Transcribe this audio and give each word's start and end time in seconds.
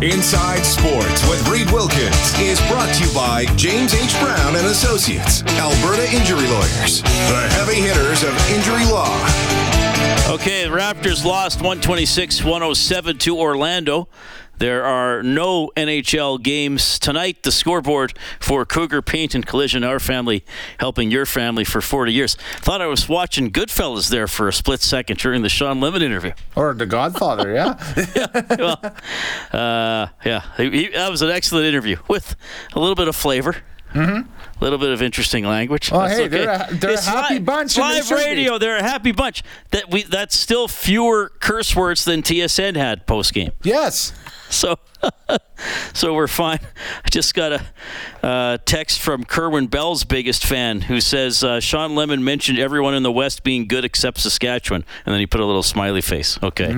Inside 0.00 0.62
Sports 0.62 1.28
with 1.28 1.48
Reid 1.48 1.70
Wilkins 1.72 2.38
is 2.38 2.60
brought 2.68 2.94
to 2.94 3.04
you 3.04 3.12
by 3.12 3.46
James 3.56 3.92
H. 3.94 4.18
Brown 4.20 4.54
and 4.54 4.66
Associates, 4.68 5.42
Alberta 5.58 6.08
Injury 6.14 6.46
Lawyers, 6.46 7.02
the 7.02 7.48
heavy 7.50 7.80
hitters 7.80 8.22
of 8.22 8.30
injury 8.48 8.84
law. 8.84 9.12
Okay, 10.32 10.64
the 10.64 10.70
Raptors 10.70 11.24
lost 11.24 11.56
126 11.56 12.44
107 12.44 13.18
to 13.18 13.38
Orlando. 13.38 14.08
There 14.58 14.84
are 14.84 15.22
no 15.22 15.70
NHL 15.76 16.42
games 16.42 16.98
tonight. 16.98 17.42
The 17.44 17.52
scoreboard 17.52 18.14
for 18.40 18.64
Cougar 18.64 19.02
Paint 19.02 19.34
and 19.34 19.46
Collision, 19.46 19.84
our 19.84 20.00
family 20.00 20.44
helping 20.80 21.10
your 21.10 21.26
family 21.26 21.64
for 21.64 21.80
40 21.80 22.12
years. 22.12 22.34
Thought 22.34 22.82
I 22.82 22.86
was 22.86 23.08
watching 23.08 23.50
Goodfellas 23.50 24.10
there 24.10 24.26
for 24.26 24.48
a 24.48 24.52
split 24.52 24.80
second 24.80 25.18
during 25.18 25.42
the 25.42 25.48
Shawn 25.48 25.80
Lemon 25.80 26.02
interview. 26.02 26.32
Or 26.56 26.74
The 26.74 26.86
Godfather, 26.86 27.52
yeah. 27.52 27.76
well, 28.58 28.80
uh, 29.52 30.08
yeah, 30.24 30.42
he, 30.56 30.70
he, 30.70 30.88
that 30.88 31.10
was 31.10 31.22
an 31.22 31.30
excellent 31.30 31.66
interview 31.66 31.96
with 32.08 32.34
a 32.74 32.80
little 32.80 32.96
bit 32.96 33.06
of 33.06 33.14
flavor. 33.14 33.56
Mm-hmm. 33.92 34.28
A 34.60 34.64
little 34.64 34.78
bit 34.78 34.90
of 34.90 35.00
interesting 35.02 35.44
language. 35.44 35.90
Oh, 35.92 36.00
That's 36.00 36.14
hey, 36.18 36.24
okay. 36.26 36.28
they're 36.38 36.50
a, 36.50 36.68
they're 36.74 36.90
It's 36.92 37.06
a 37.06 37.10
happy 37.10 37.34
li- 37.34 37.40
bunch. 37.40 37.66
it's 37.72 37.78
and 37.78 37.90
they 37.90 37.94
Live 37.98 38.04
should 38.06 38.16
be. 38.16 38.24
radio, 38.24 38.58
they're 38.58 38.76
a 38.78 38.82
happy 38.82 39.12
bunch. 39.12 39.42
That 39.70 39.90
we 39.90 40.02
that's 40.02 40.36
still 40.36 40.66
fewer 40.68 41.30
curse 41.40 41.76
words 41.76 42.04
than 42.04 42.22
TSN 42.22 42.76
had 42.76 43.06
post 43.06 43.34
game. 43.34 43.52
Yes. 43.62 44.12
So, 44.50 44.78
so 45.92 46.14
we're 46.14 46.26
fine. 46.26 46.58
I 47.04 47.08
just 47.10 47.34
got 47.34 47.52
a 47.52 47.62
uh, 48.26 48.58
text 48.64 48.98
from 49.00 49.24
Kerwin 49.24 49.66
Bell's 49.66 50.04
biggest 50.04 50.44
fan 50.44 50.80
who 50.80 51.00
says 51.02 51.44
uh, 51.44 51.60
Shawn 51.60 51.94
Lemon 51.94 52.24
mentioned 52.24 52.58
everyone 52.58 52.94
in 52.94 53.02
the 53.02 53.12
West 53.12 53.44
being 53.44 53.68
good 53.68 53.84
except 53.84 54.18
Saskatchewan, 54.18 54.84
and 55.04 55.12
then 55.12 55.20
he 55.20 55.26
put 55.26 55.40
a 55.40 55.44
little 55.44 55.62
smiley 55.62 56.00
face. 56.00 56.38
Okay. 56.42 56.72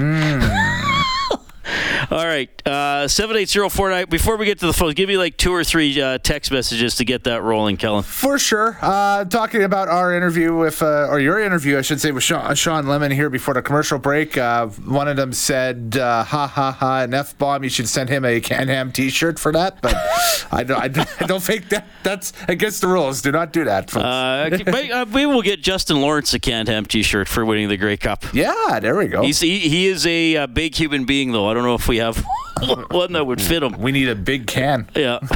All 2.11 2.25
right, 2.27 2.67
uh, 2.67 3.07
seven 3.09 3.37
eight 3.37 3.49
zero 3.49 3.69
four 3.69 3.91
nine. 3.91 4.07
Before 4.09 4.37
we 4.37 4.47
get 4.47 4.59
to 4.61 4.67
the 4.67 4.73
phone, 4.73 4.93
give 4.95 5.09
me 5.09 5.17
like 5.17 5.37
two 5.37 5.53
or 5.53 5.63
three 5.63 6.01
uh, 6.01 6.19
text 6.19 6.51
messages 6.51 6.97
to 6.97 7.05
get 7.05 7.25
that 7.25 7.43
rolling, 7.43 7.77
Kellen. 7.77 8.03
For 8.03 8.39
sure. 8.39 8.79
Uh, 8.81 9.25
talking 9.27 9.63
about 9.63 9.89
our 9.89 10.15
interview 10.15 10.57
with, 10.57 10.83
uh, 10.83 11.09
or 11.09 11.21
your 11.21 11.39
interview, 11.41 11.79
I 11.79 11.83
should 11.83 12.01
say, 12.01 12.11
with 12.13 12.23
Shawn, 12.23 12.55
Shawn 12.55 12.87
Lemon 12.87 13.11
here 13.13 13.29
before 13.31 13.55
the 13.55 13.63
commercial 13.63 13.99
break. 13.99 14.37
Uh, 14.39 14.67
one 14.69 15.09
of 15.09 15.17
them 15.17 15.33
said, 15.33 15.97
uh, 16.01 16.25
ha 16.25 16.47
ha 16.47 16.73
ha, 16.73 17.03
an 17.03 17.15
F 17.15 17.37
bomb. 17.37 17.63
You 17.63 17.71
should 17.71 17.89
send 17.89 18.09
him 18.09 18.25
a 18.25 18.41
Can 18.41 18.69
Ham 18.69 18.91
t 18.93 19.11
shirt 19.11 19.39
for 19.39 19.53
that. 19.53 19.81
But 19.83 19.95
I, 20.51 20.65
don't, 20.65 20.81
I, 20.81 20.89
don't, 20.89 21.23
I 21.23 21.27
don't 21.27 21.43
think 21.43 21.69
that 21.69 21.87
that's 22.03 22.33
against 22.49 22.81
the 22.81 22.89
rules. 22.89 23.21
Do 23.23 23.31
not 23.31 23.53
do 23.53 23.65
that. 23.65 23.91
folks. 23.91 24.05
Uh, 24.05 24.49
maybe, 24.67 25.27
we'll 25.27 25.43
get 25.43 25.63
Justin 25.63 26.01
Lawrence 26.01 26.33
a 26.35 26.39
Can't 26.39 26.69
Ham 26.69 26.87
T-shirt 26.87 27.29
for 27.29 27.45
winning 27.45 27.69
the 27.69 27.77
Grey 27.77 27.97
Cup. 27.99 28.25
yeah, 28.33 28.81
there 28.81 28.97
we 28.97 29.07
go. 29.07 29.23
He's, 29.23 29.41
he, 29.41 29.59
he 29.61 29.87
is 29.87 30.07
a 30.07 30.47
big 30.47 30.75
human 30.75 31.05
being, 31.05 31.33
though. 31.33 31.50
I 31.51 31.55
don't 31.55 31.65
know 31.65 31.75
if 31.75 31.89
we 31.89 31.99
have 31.99 32.25
one 32.91 33.13
that 33.13 33.27
would 33.27 33.43
fit 33.43 33.61
them. 33.61 33.79
we 33.81 33.93
need 33.93 34.09
a 34.09 34.15
big 34.15 34.47
can. 34.47 34.89
Yeah. 34.95 35.19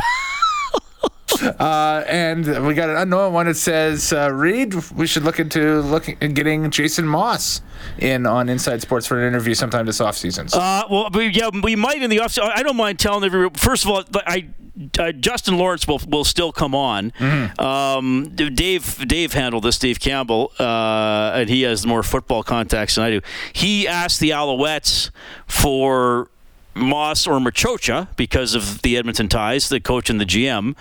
Uh, 1.43 2.05
and 2.07 2.65
we 2.67 2.75
got 2.75 2.89
an 2.89 2.97
unknown 2.97 3.33
one 3.33 3.47
that 3.47 3.57
says, 3.57 4.13
uh, 4.13 4.31
Reid, 4.33 4.73
we 4.93 5.07
should 5.07 5.25
look 5.25 5.41
into 5.41 5.81
looking 5.81 6.17
getting 6.33 6.71
Jason 6.71 7.07
Maas 7.07 7.61
in 7.99 8.25
on 8.25 8.49
Inside 8.49 8.81
Sports 8.83 9.07
for 9.07 9.21
an 9.21 9.27
interview 9.27 9.53
sometime 9.55 9.85
this 9.85 10.01
offseason. 10.01 10.49
So 10.49 10.61
Uh, 10.61 10.85
well, 10.89 11.11
we, 11.13 11.27
yeah, 11.29 11.51
we 11.63 11.77
might 11.77 12.01
in 12.03 12.09
the 12.09 12.21
off. 12.21 12.39
I 12.39 12.63
don't 12.63 12.77
mind 12.77 12.99
telling 12.99 13.25
everyone. 13.25 13.55
First 13.55 13.85
of 13.85 13.91
all, 13.91 14.05
I. 14.27 14.49
Uh, 14.99 15.13
Justin 15.13 15.57
Lawrence 15.57 15.87
will, 15.87 16.01
will 16.09 16.25
still 16.25 16.51
come 16.53 16.75
on. 16.75 17.13
Um, 17.59 18.31
Dave 18.35 19.07
Dave 19.07 19.33
handled 19.33 19.63
this. 19.63 19.79
Dave 19.79 20.01
Campbell, 20.01 20.53
uh, 20.59 21.33
and 21.35 21.49
he 21.49 21.63
has 21.63 21.87
more 21.87 22.03
football 22.03 22.43
contacts 22.43 22.97
than 22.97 23.05
I 23.05 23.11
do. 23.11 23.21
He 23.53 23.87
asked 23.87 24.21
the 24.21 24.31
Alouettes 24.31 25.11
for 25.47 26.29
Maas 26.75 27.27
or 27.27 27.39
Maciocia 27.39 28.09
because 28.17 28.55
of 28.55 28.83
the 28.83 28.97
Edmonton 28.97 29.29
ties, 29.29 29.69
the 29.69 29.81
coach 29.81 30.11
and 30.11 30.21
the 30.21 30.25
GM. 30.25 30.77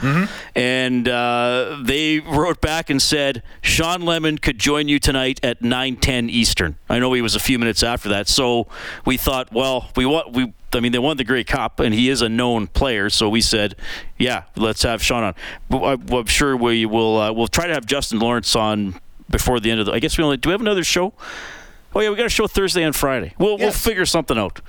And 0.55 1.07
uh, 1.07 1.77
they 1.83 2.19
wrote 2.19 2.61
back 2.61 2.89
and 2.89 3.01
said, 3.01 3.43
Shawn 3.61 4.01
Lemon 4.03 4.37
could 4.37 4.57
join 4.59 4.87
you 4.87 4.99
tonight 4.99 5.39
at 5.43 5.61
9.10 5.61 6.29
Eastern. 6.29 6.75
I 6.89 6.99
know 6.99 7.13
he 7.13 7.21
was 7.21 7.35
a 7.35 7.39
few 7.39 7.59
minutes 7.59 7.83
after 7.83 8.09
that. 8.09 8.27
So 8.27 8.67
we 9.05 9.17
thought, 9.17 9.51
well, 9.53 9.89
we 9.95 10.05
want, 10.05 10.33
we, 10.33 10.53
I 10.73 10.79
mean, 10.79 10.91
they 10.91 10.99
won 10.99 11.17
the 11.17 11.23
Grey 11.23 11.43
Cup, 11.43 11.79
and 11.79 11.93
he 11.93 12.09
is 12.09 12.21
a 12.21 12.29
known 12.29 12.67
player. 12.67 13.09
So 13.09 13.29
we 13.29 13.41
said, 13.41 13.75
yeah, 14.17 14.43
let's 14.55 14.81
have 14.83 15.03
Shawn 15.03 15.23
on. 15.23 15.35
But 15.69 15.83
I- 15.83 16.15
I'm 16.17 16.25
sure 16.25 16.57
we 16.57 16.85
will, 16.85 17.17
uh, 17.19 17.31
we'll 17.31 17.47
try 17.47 17.67
to 17.67 17.73
have 17.73 17.85
Justin 17.85 18.19
Lawrence 18.19 18.55
on 18.55 18.99
before 19.29 19.59
the 19.59 19.69
end 19.71 19.79
of 19.79 19.85
the, 19.85 19.91
I 19.93 19.99
guess 19.99 20.17
we 20.17 20.23
only, 20.23 20.37
do 20.37 20.49
we 20.49 20.51
have 20.53 20.61
another 20.61 20.83
show? 20.83 21.13
Oh 21.95 21.99
yeah, 22.01 22.09
we 22.09 22.15
got 22.15 22.25
a 22.25 22.29
show 22.29 22.47
Thursday 22.47 22.83
and 22.83 22.95
Friday. 22.95 23.33
We'll 23.37 23.57
we'll 23.57 23.71
figure 23.71 24.05
something 24.05 24.37
out. 24.37 24.61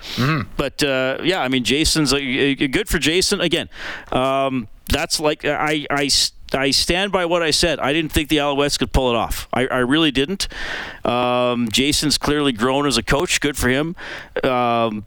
But 0.57 0.83
uh, 0.83 1.19
yeah, 1.23 1.41
I 1.43 1.49
mean, 1.49 1.65
Jason's 1.65 2.13
uh, 2.13 2.19
good 2.19 2.89
for 2.89 2.99
Jason. 2.99 3.41
Again, 3.41 3.69
um, 4.13 4.69
that's 4.91 5.19
like 5.21 5.45
I, 5.45 5.87
I 5.91 6.11
I 6.53 6.71
stand 6.71 7.13
by 7.13 7.25
what 7.25 7.43
I 7.43 7.51
said. 7.51 7.81
I 7.81 7.93
didn't 7.93 8.13
think 8.13 8.29
the 8.29 8.37
Alouettes 8.37 8.79
could 8.79 8.93
pull 8.93 9.11
it 9.11 9.17
off. 9.17 9.49
I, 9.53 9.67
I 9.67 9.79
really 9.79 10.11
didn't. 10.11 10.49
Um, 11.05 11.69
Jason's 11.71 12.19
clearly 12.19 12.53
grown 12.53 12.87
as 12.87 12.97
a 12.97 13.03
coach. 13.03 13.41
Good 13.41 13.57
for 13.57 13.69
him. 13.69 13.97
Um, 14.43 15.07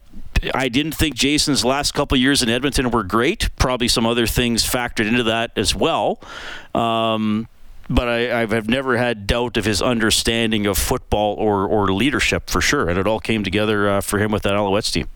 I 0.54 0.68
didn't 0.68 0.92
think 0.92 1.14
Jason's 1.14 1.64
last 1.64 1.94
couple 1.94 2.16
years 2.16 2.42
in 2.42 2.48
Edmonton 2.48 2.90
were 2.90 3.02
great. 3.02 3.48
Probably 3.56 3.88
some 3.88 4.06
other 4.06 4.26
things 4.26 4.64
factored 4.64 5.08
into 5.08 5.24
that 5.24 5.52
as 5.56 5.74
well. 5.74 6.20
Um, 6.74 7.48
but 7.90 8.08
I, 8.08 8.42
I've 8.42 8.68
never 8.68 8.96
had 8.96 9.26
doubt 9.26 9.56
of 9.56 9.64
his 9.64 9.80
understanding 9.80 10.66
of 10.66 10.78
football 10.78 11.34
or, 11.34 11.66
or 11.66 11.92
leadership 11.92 12.50
for 12.50 12.60
sure. 12.60 12.88
And 12.88 12.98
it 12.98 13.06
all 13.06 13.20
came 13.20 13.42
together 13.42 13.88
uh, 13.88 14.00
for 14.00 14.18
him 14.18 14.30
with 14.30 14.42
that 14.42 14.54
Alouettes 14.54 14.92
team. 14.92 15.08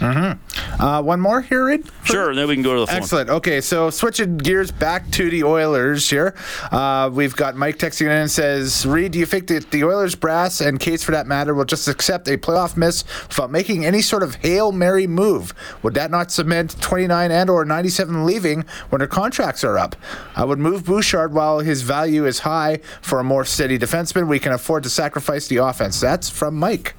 Uh, 0.00 1.02
one 1.02 1.20
more 1.20 1.40
here, 1.40 1.66
Reid? 1.66 1.86
Sure, 2.04 2.34
then 2.34 2.46
we 2.48 2.54
can 2.54 2.62
go 2.62 2.74
to 2.74 2.80
the 2.80 2.86
phone. 2.86 2.96
Excellent. 2.96 3.30
Okay, 3.30 3.60
so 3.60 3.90
switching 3.90 4.36
gears 4.36 4.70
back 4.70 5.10
to 5.12 5.30
the 5.30 5.42
Oilers 5.44 6.08
here. 6.08 6.34
Uh, 6.70 7.10
we've 7.12 7.34
got 7.34 7.56
Mike 7.56 7.78
texting 7.78 8.02
in 8.02 8.12
and 8.12 8.30
says, 8.30 8.84
Reid, 8.86 9.12
do 9.12 9.18
you 9.18 9.26
think 9.26 9.46
that 9.48 9.70
the 9.70 9.84
Oilers 9.84 10.14
brass 10.14 10.60
and 10.60 10.78
Case 10.78 11.02
for 11.02 11.12
that 11.12 11.26
matter 11.26 11.54
will 11.54 11.64
just 11.64 11.88
accept 11.88 12.28
a 12.28 12.36
playoff 12.36 12.76
miss 12.76 13.04
without 13.28 13.50
making 13.50 13.84
any 13.84 14.02
sort 14.02 14.22
of 14.22 14.36
Hail 14.36 14.72
Mary 14.72 15.06
move? 15.06 15.54
Would 15.82 15.94
that 15.94 16.10
not 16.10 16.30
cement 16.30 16.80
29 16.80 17.30
and 17.30 17.50
or 17.50 17.64
97 17.64 18.24
leaving 18.26 18.64
when 18.90 18.98
their 18.98 19.08
contracts 19.08 19.64
are 19.64 19.78
up? 19.78 19.96
I 20.34 20.44
would 20.44 20.58
move 20.58 20.84
Bouchard 20.84 21.32
while 21.32 21.60
his 21.60 21.82
value 21.82 22.26
is 22.26 22.40
high 22.40 22.80
for 23.00 23.18
a 23.18 23.24
more 23.24 23.44
steady 23.44 23.78
defenseman. 23.78 24.28
We 24.28 24.38
can 24.38 24.52
afford 24.52 24.82
to 24.84 24.90
sacrifice 24.90 25.48
the 25.48 25.56
offense. 25.56 26.00
That's 26.00 26.28
from 26.28 26.54
Mike. 26.56 26.94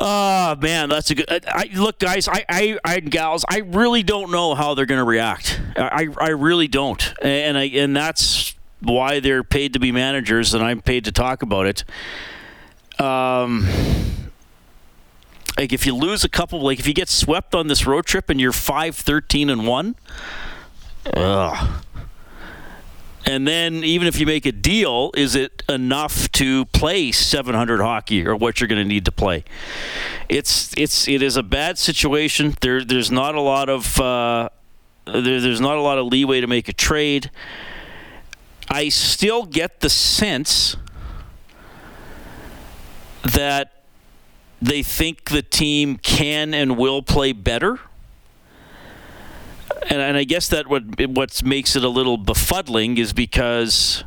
Oh 0.00 0.54
man, 0.60 0.88
that's 0.88 1.10
a 1.10 1.16
good. 1.16 1.28
I, 1.28 1.40
I, 1.46 1.70
look, 1.74 1.98
guys, 1.98 2.28
I, 2.28 2.44
I, 2.48 2.78
I, 2.84 3.00
gals, 3.00 3.44
I 3.48 3.58
really 3.58 4.04
don't 4.04 4.30
know 4.30 4.54
how 4.54 4.74
they're 4.74 4.86
going 4.86 5.00
to 5.00 5.04
react. 5.04 5.60
I, 5.76 6.06
I 6.18 6.28
really 6.28 6.68
don't, 6.68 7.14
and 7.20 7.58
I, 7.58 7.64
and 7.64 7.96
that's 7.96 8.54
why 8.80 9.18
they're 9.18 9.42
paid 9.42 9.72
to 9.72 9.80
be 9.80 9.90
managers, 9.90 10.54
and 10.54 10.62
I'm 10.62 10.82
paid 10.82 11.04
to 11.06 11.12
talk 11.12 11.42
about 11.42 11.66
it. 11.66 11.84
Um, 13.00 13.66
like 15.56 15.72
if 15.72 15.84
you 15.84 15.96
lose 15.96 16.22
a 16.22 16.28
couple, 16.28 16.60
like 16.60 16.78
if 16.78 16.86
you 16.86 16.94
get 16.94 17.08
swept 17.08 17.52
on 17.54 17.66
this 17.66 17.84
road 17.84 18.06
trip 18.06 18.30
and 18.30 18.40
you're 18.40 18.52
five, 18.52 18.94
thirteen, 18.94 19.50
and 19.50 19.66
one, 19.66 19.96
ugh. 21.12 21.84
And 23.28 23.46
then 23.46 23.84
even 23.84 24.08
if 24.08 24.18
you 24.18 24.24
make 24.24 24.46
a 24.46 24.52
deal, 24.52 25.10
is 25.14 25.34
it 25.34 25.62
enough 25.68 26.32
to 26.32 26.64
play 26.64 27.12
700 27.12 27.78
hockey 27.78 28.26
or 28.26 28.34
what 28.34 28.58
you're 28.58 28.68
going 28.68 28.82
to 28.82 28.88
need 28.88 29.04
to 29.04 29.12
play? 29.12 29.44
It's 30.30 30.72
it's 30.78 31.06
it 31.06 31.22
is 31.22 31.36
a 31.36 31.42
bad 31.42 31.76
situation. 31.76 32.56
There 32.62 32.82
there's 32.82 33.10
not 33.10 33.34
a 33.34 33.42
lot 33.42 33.68
of 33.68 34.00
uh, 34.00 34.48
there, 35.04 35.42
there's 35.42 35.60
not 35.60 35.76
a 35.76 35.82
lot 35.82 35.98
of 35.98 36.06
leeway 36.06 36.40
to 36.40 36.46
make 36.46 36.70
a 36.70 36.72
trade. 36.72 37.30
I 38.70 38.88
still 38.88 39.44
get 39.44 39.80
the 39.80 39.90
sense 39.90 40.78
that 43.34 43.82
they 44.62 44.82
think 44.82 45.28
the 45.28 45.42
team 45.42 45.98
can 45.98 46.54
and 46.54 46.78
will 46.78 47.02
play 47.02 47.32
better 47.32 47.78
and, 49.88 50.00
and 50.00 50.16
I 50.16 50.24
guess 50.24 50.48
that 50.48 50.66
what 50.66 50.82
what 51.08 51.42
makes 51.42 51.74
it 51.76 51.84
a 51.84 51.88
little 51.88 52.18
befuddling 52.18 52.98
is 52.98 53.12
because, 53.12 54.04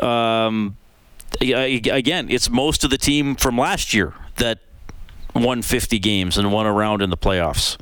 um, 0.00 0.76
again, 1.40 2.30
it's 2.30 2.50
most 2.50 2.84
of 2.84 2.90
the 2.90 2.98
team 2.98 3.34
from 3.34 3.58
last 3.58 3.94
year 3.94 4.14
that 4.36 4.60
won 5.34 5.62
50 5.62 5.98
games 5.98 6.38
and 6.38 6.52
won 6.52 6.66
a 6.66 6.72
round 6.72 7.02
in 7.02 7.10
the 7.10 7.16
playoffs. 7.16 7.76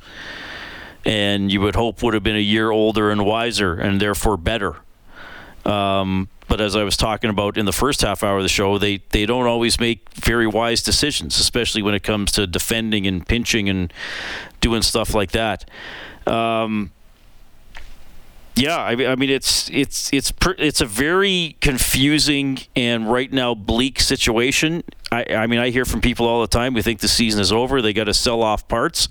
And 1.05 1.51
you 1.51 1.61
would 1.61 1.75
hope 1.75 2.01
would 2.01 2.13
have 2.13 2.23
been 2.23 2.35
a 2.35 2.39
year 2.39 2.71
older 2.71 3.11
and 3.11 3.25
wiser 3.25 3.73
and 3.73 3.99
therefore 3.99 4.37
better. 4.37 4.77
Um, 5.65 6.29
but 6.47 6.61
as 6.61 6.75
I 6.75 6.83
was 6.83 6.97
talking 6.97 7.29
about 7.29 7.57
in 7.57 7.65
the 7.65 7.73
first 7.73 8.01
half 8.01 8.23
hour 8.23 8.37
of 8.37 8.43
the 8.43 8.49
show, 8.49 8.77
they, 8.77 9.01
they 9.09 9.25
don't 9.25 9.45
always 9.45 9.79
make 9.79 10.09
very 10.13 10.47
wise 10.47 10.81
decisions, 10.81 11.39
especially 11.39 11.81
when 11.81 11.93
it 11.93 12.03
comes 12.03 12.31
to 12.33 12.47
defending 12.47 13.07
and 13.07 13.25
pinching 13.25 13.69
and 13.69 13.91
doing 14.61 14.81
stuff 14.81 15.13
like 15.13 15.31
that. 15.31 15.69
Um, 16.27 16.91
yeah, 18.55 18.77
I 18.77 18.91
I 18.91 19.15
mean, 19.15 19.31
it's 19.31 19.69
it's 19.71 20.13
it's 20.13 20.31
per, 20.31 20.55
it's 20.59 20.79
a 20.79 20.85
very 20.85 21.57
confusing 21.59 22.59
and 22.75 23.11
right 23.11 23.31
now 23.31 23.55
bleak 23.55 23.99
situation. 23.99 24.83
I, 25.11 25.25
I 25.31 25.47
mean, 25.47 25.59
I 25.59 25.69
hear 25.71 25.85
from 25.85 26.01
people 26.01 26.27
all 26.27 26.41
the 26.41 26.47
time 26.47 26.73
We 26.73 26.81
think 26.83 26.99
the 26.99 27.07
season 27.07 27.41
is 27.41 27.51
over. 27.51 27.81
They 27.81 27.93
got 27.93 28.05
to 28.05 28.13
sell 28.13 28.43
off 28.43 28.67
parts. 28.67 29.09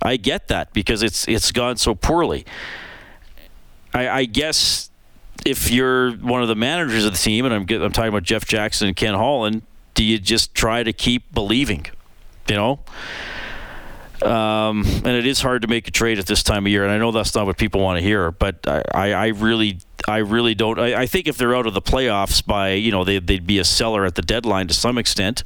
I 0.00 0.16
get 0.16 0.48
that 0.48 0.72
because 0.72 1.02
it's 1.02 1.26
it's 1.26 1.50
gone 1.50 1.76
so 1.76 1.96
poorly. 1.96 2.44
I, 3.92 4.08
I 4.08 4.24
guess 4.26 4.90
if 5.44 5.70
you're 5.70 6.12
one 6.12 6.42
of 6.42 6.48
the 6.48 6.56
managers 6.56 7.04
of 7.04 7.12
the 7.12 7.18
team, 7.18 7.44
and 7.46 7.54
I'm 7.54 7.82
I'm 7.82 7.92
talking 7.92 8.10
about 8.10 8.22
Jeff 8.22 8.44
Jackson 8.44 8.86
and 8.88 8.96
Ken 8.96 9.14
Holland, 9.14 9.62
do 9.94 10.04
you 10.04 10.20
just 10.20 10.54
try 10.54 10.84
to 10.84 10.92
keep 10.92 11.34
believing? 11.34 11.86
You 12.48 12.54
know. 12.54 12.80
Um, 14.24 14.84
and 14.86 15.08
it 15.08 15.26
is 15.26 15.40
hard 15.40 15.62
to 15.62 15.68
make 15.68 15.86
a 15.86 15.90
trade 15.90 16.18
at 16.18 16.26
this 16.26 16.42
time 16.42 16.66
of 16.66 16.72
year, 16.72 16.82
and 16.82 16.92
I 16.92 16.98
know 16.98 17.12
that's 17.12 17.34
not 17.34 17.46
what 17.46 17.58
people 17.58 17.80
want 17.80 17.98
to 17.98 18.02
hear, 18.02 18.30
but 18.30 18.66
I, 18.66 19.12
I 19.12 19.26
really 19.28 19.80
I 20.06 20.18
really 20.18 20.54
don't. 20.54 20.78
I, 20.78 21.02
I, 21.02 21.06
think 21.06 21.26
if 21.26 21.36
they're 21.38 21.54
out 21.54 21.66
of 21.66 21.74
the 21.74 21.82
playoffs 21.82 22.44
by, 22.44 22.72
you 22.72 22.90
know, 22.90 23.04
they, 23.04 23.18
would 23.18 23.46
be 23.46 23.58
a 23.58 23.64
seller 23.64 24.04
at 24.04 24.14
the 24.14 24.22
deadline 24.22 24.68
to 24.68 24.74
some 24.74 24.98
extent. 24.98 25.44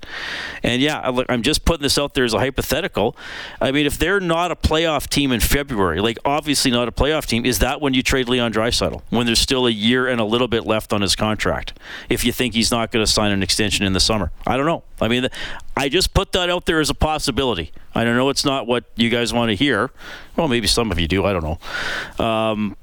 And 0.62 0.82
yeah, 0.82 1.06
look, 1.08 1.26
I'm 1.28 1.43
just 1.43 1.64
putting 1.64 1.82
this 1.82 1.99
out 1.99 2.14
there 2.14 2.25
as 2.25 2.34
a 2.34 2.38
hypothetical. 2.38 3.16
I 3.60 3.70
mean, 3.70 3.87
if 3.87 3.99
they're 3.99 4.20
not 4.20 4.50
a 4.50 4.56
playoff 4.56 5.08
team 5.08 5.31
in 5.31 5.40
February, 5.40 6.00
like 6.00 6.19
obviously 6.25 6.70
not 6.70 6.88
a 6.88 6.93
playoff 6.93 7.26
team, 7.26 7.46
is 7.46 7.60
that 7.60 7.81
when 7.81 7.94
you 7.94 8.02
trade 8.02 8.28
Leon 8.28 8.52
Draisaitl? 8.52 9.02
When 9.10 9.26
there's 9.26 9.38
still 9.38 9.66
a 9.66 9.70
year 9.70 10.08
and 10.08 10.20
a 10.20 10.25
little 10.25 10.49
bit 10.49 10.66
left 10.66 10.93
on 10.93 11.02
his 11.02 11.14
contract? 11.14 11.78
If 12.08 12.25
you 12.25 12.32
think 12.32 12.54
he's 12.54 12.70
not 12.70 12.90
going 12.90 13.04
to 13.04 13.11
sign 13.11 13.31
an 13.31 13.43
extension 13.43 13.87
in 13.87 13.93
the 13.93 14.00
summer, 14.00 14.32
I 14.46 14.56
don't 14.56 14.66
know. 14.66 14.82
I 15.00 15.08
mean, 15.08 15.28
I 15.76 15.88
just 15.88 16.12
put 16.14 16.32
that 16.32 16.50
out 16.50 16.66
there 16.66 16.81
as 16.81 16.90
a 16.90 16.94
possibility. 16.94 17.70
I 17.94 18.04
don't 18.04 18.16
know 18.16 18.28
it's 18.28 18.44
not 18.44 18.66
what 18.66 18.84
you 18.96 19.11
guys 19.11 19.32
want 19.32 19.50
to 19.50 19.54
hear. 19.54 19.90
Well, 20.37 20.49
maybe 20.49 20.66
some 20.66 20.90
of 20.90 20.99
you 20.99 21.06
do. 21.06 21.25
I 21.25 21.32
don't 21.32 21.44
know. 21.44 22.25
Um, 22.25 22.76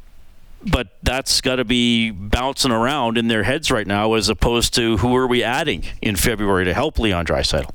but 0.65 0.87
that's 1.03 1.41
got 1.41 1.57
to 1.57 1.65
be 1.65 2.11
bouncing 2.11 2.71
around 2.71 3.17
in 3.17 3.27
their 3.27 3.43
heads 3.43 3.69
right 3.69 3.85
now 3.85 4.13
as 4.13 4.29
opposed 4.29 4.73
to 4.75 4.97
who 4.97 5.15
are 5.15 5.27
we 5.27 5.43
adding 5.43 5.83
in 6.01 6.15
February 6.15 6.65
to 6.65 6.73
help 6.73 6.97
Leon 6.99 7.25
Draisaitl. 7.25 7.69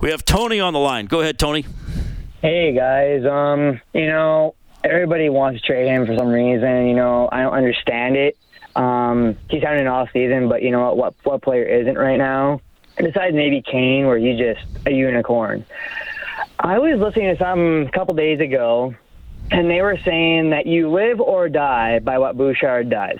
We 0.00 0.10
have 0.10 0.24
Tony 0.24 0.60
on 0.60 0.72
the 0.72 0.78
line. 0.78 1.06
Go 1.06 1.20
ahead, 1.20 1.38
Tony. 1.38 1.64
Hey 2.42 2.72
guys, 2.72 3.24
um, 3.24 3.80
you 3.92 4.06
know 4.06 4.54
everybody 4.84 5.28
wants 5.28 5.60
to 5.60 5.66
trade 5.66 5.86
him 5.86 6.06
for 6.06 6.16
some 6.16 6.28
reason. 6.28 6.86
You 6.86 6.94
know 6.94 7.28
I 7.32 7.42
don't 7.42 7.54
understand 7.54 8.16
it. 8.16 8.36
Um, 8.76 9.36
he's 9.48 9.62
having 9.62 9.80
an 9.80 9.86
off 9.86 10.10
season, 10.12 10.48
but 10.48 10.62
you 10.62 10.70
know 10.70 10.80
what? 10.80 10.96
What, 10.96 11.14
what 11.24 11.42
player 11.42 11.64
isn't 11.64 11.96
right 11.96 12.18
now? 12.18 12.60
Besides 12.98 13.34
maybe 13.34 13.62
Kane, 13.62 14.06
where 14.06 14.18
he's 14.18 14.38
just 14.38 14.60
a 14.86 14.90
unicorn. 14.90 15.64
I 16.58 16.78
was 16.78 16.98
listening 16.98 17.34
to 17.34 17.38
some 17.42 17.86
a 17.86 17.90
couple 17.90 18.14
days 18.14 18.40
ago 18.40 18.94
and 19.50 19.70
they 19.70 19.82
were 19.82 19.98
saying 20.04 20.50
that 20.50 20.66
you 20.66 20.90
live 20.90 21.20
or 21.20 21.48
die 21.48 21.98
by 22.00 22.18
what 22.18 22.36
Bouchard 22.36 22.90
does, 22.90 23.18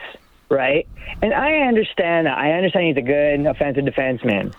right? 0.49 0.87
And 1.23 1.33
I 1.33 1.59
understand 1.61 2.27
that. 2.27 2.37
I 2.37 2.53
understand 2.53 2.87
he's 2.87 2.97
a 2.97 3.07
good 3.07 3.47
offensive 3.47 3.85
defenseman. 3.85 4.55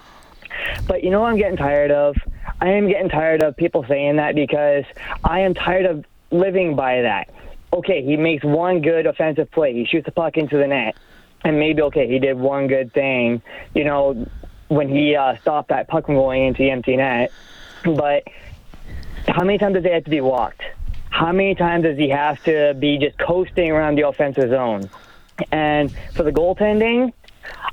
But 0.87 1.03
you 1.03 1.09
know 1.09 1.21
what 1.21 1.29
I'm 1.29 1.37
getting 1.37 1.57
tired 1.57 1.91
of? 1.91 2.15
I 2.59 2.69
am 2.69 2.87
getting 2.87 3.09
tired 3.09 3.43
of 3.43 3.55
people 3.55 3.85
saying 3.87 4.15
that 4.15 4.35
because 4.35 4.85
I 5.23 5.41
am 5.41 5.53
tired 5.53 5.85
of 5.85 6.05
living 6.31 6.75
by 6.75 7.01
that. 7.01 7.29
Okay, 7.73 8.03
he 8.03 8.17
makes 8.17 8.43
one 8.43 8.81
good 8.81 9.05
offensive 9.05 9.51
play. 9.51 9.73
He 9.73 9.85
shoots 9.85 10.05
the 10.05 10.11
puck 10.11 10.37
into 10.37 10.57
the 10.57 10.67
net. 10.67 10.95
And 11.43 11.59
maybe, 11.59 11.81
okay, 11.83 12.07
he 12.07 12.17
did 12.17 12.37
one 12.37 12.67
good 12.67 12.93
thing, 12.93 13.41
you 13.75 13.83
know, 13.83 14.27
when 14.69 14.89
he 14.89 15.15
uh, 15.15 15.37
stopped 15.37 15.69
that 15.69 15.87
puck 15.87 16.07
from 16.07 16.15
going 16.15 16.45
into 16.45 16.63
the 16.63 16.71
empty 16.71 16.95
net. 16.95 17.31
But 17.83 18.23
how 19.27 19.43
many 19.43 19.57
times 19.57 19.75
does 19.75 19.83
he 19.83 19.91
have 19.91 20.05
to 20.05 20.09
be 20.09 20.21
walked? 20.21 20.63
How 21.17 21.31
many 21.31 21.55
times 21.55 21.83
does 21.83 21.97
he 21.97 22.09
have 22.09 22.43
to 22.43 22.75
be 22.77 22.99
just 22.99 23.17
coasting 23.17 23.71
around 23.71 23.95
the 23.95 24.07
offensive 24.07 24.51
zone? 24.51 24.87
And 25.51 25.91
for 26.13 26.21
the 26.21 26.31
goaltending, 26.31 27.11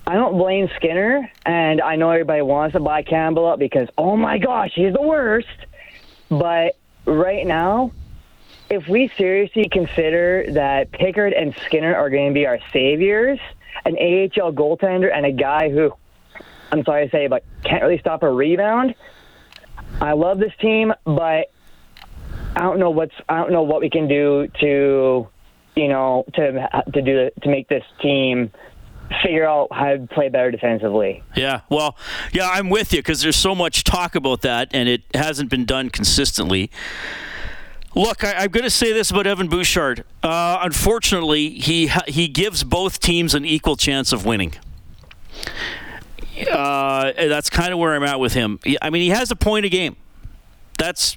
I 0.06 0.14
don't 0.14 0.38
blame 0.38 0.70
Skinner, 0.76 1.30
and 1.44 1.82
I 1.82 1.96
know 1.96 2.10
everybody 2.10 2.40
wants 2.40 2.72
to 2.72 2.80
buy 2.80 3.02
Campbell 3.02 3.44
up 3.46 3.58
because, 3.58 3.88
oh 3.98 4.16
my 4.16 4.38
gosh, 4.38 4.72
he's 4.74 4.94
the 4.94 5.02
worst. 5.02 5.58
But 6.30 6.78
right 7.04 7.46
now, 7.46 7.92
if 8.70 8.88
we 8.88 9.08
seriously 9.08 9.68
consider 9.68 10.46
that 10.52 10.90
Pickard 10.92 11.34
and 11.34 11.54
Skinner 11.66 11.94
are 11.94 12.08
going 12.08 12.30
to 12.30 12.34
be 12.34 12.46
our 12.46 12.60
saviors, 12.72 13.38
an 13.84 13.96
AHL 13.96 14.54
goaltender 14.54 15.12
and 15.14 15.26
a 15.26 15.32
guy 15.32 15.68
who, 15.68 15.92
I'm 16.72 16.82
sorry 16.82 17.04
to 17.04 17.10
say, 17.10 17.26
but 17.26 17.44
can't 17.62 17.82
really 17.82 17.98
stop 17.98 18.22
a 18.22 18.30
rebound, 18.30 18.94
I 20.00 20.12
love 20.12 20.38
this 20.38 20.56
team, 20.56 20.94
but 21.04 21.50
I 22.56 22.62
don't 22.62 22.78
know 22.78 22.90
what's 22.90 23.14
I 23.28 23.38
don't 23.38 23.52
know 23.52 23.62
what 23.62 23.80
we 23.80 23.90
can 23.90 24.08
do 24.08 24.48
to 24.60 25.28
you 25.76 25.88
know 25.88 26.24
to 26.34 26.68
to 26.92 27.02
do 27.02 27.30
to 27.42 27.48
make 27.48 27.68
this 27.68 27.84
team 28.00 28.52
figure 29.22 29.46
out 29.46 29.68
how 29.72 29.96
to 29.96 30.06
play 30.12 30.28
better 30.28 30.50
defensively. 30.50 31.22
Yeah, 31.36 31.60
well, 31.68 31.96
yeah, 32.32 32.48
I'm 32.48 32.70
with 32.70 32.92
you 32.92 33.00
because 33.00 33.20
there's 33.22 33.36
so 33.36 33.54
much 33.54 33.84
talk 33.84 34.14
about 34.14 34.42
that, 34.42 34.68
and 34.72 34.88
it 34.88 35.02
hasn't 35.14 35.50
been 35.50 35.64
done 35.64 35.90
consistently. 35.90 36.70
Look, 37.94 38.24
I, 38.24 38.44
am 38.44 38.50
going 38.50 38.64
to 38.64 38.70
say 38.70 38.92
this 38.92 39.10
about 39.10 39.26
Evan 39.26 39.48
Bouchard. 39.48 40.04
Uh, 40.22 40.58
unfortunately, 40.62 41.50
he 41.50 41.90
he 42.06 42.28
gives 42.28 42.64
both 42.64 42.98
teams 42.98 43.34
an 43.34 43.44
equal 43.44 43.76
chance 43.76 44.12
of 44.12 44.24
winning. 44.24 44.54
Uh, 46.50 47.12
that's 47.12 47.50
kind 47.50 47.72
of 47.72 47.78
where 47.78 47.94
I'm 47.94 48.02
at 48.02 48.18
with 48.18 48.32
him. 48.32 48.58
I 48.82 48.90
mean, 48.90 49.02
he 49.02 49.10
has 49.10 49.30
a 49.30 49.36
point 49.36 49.66
a 49.66 49.68
game. 49.68 49.96
That's 50.78 51.16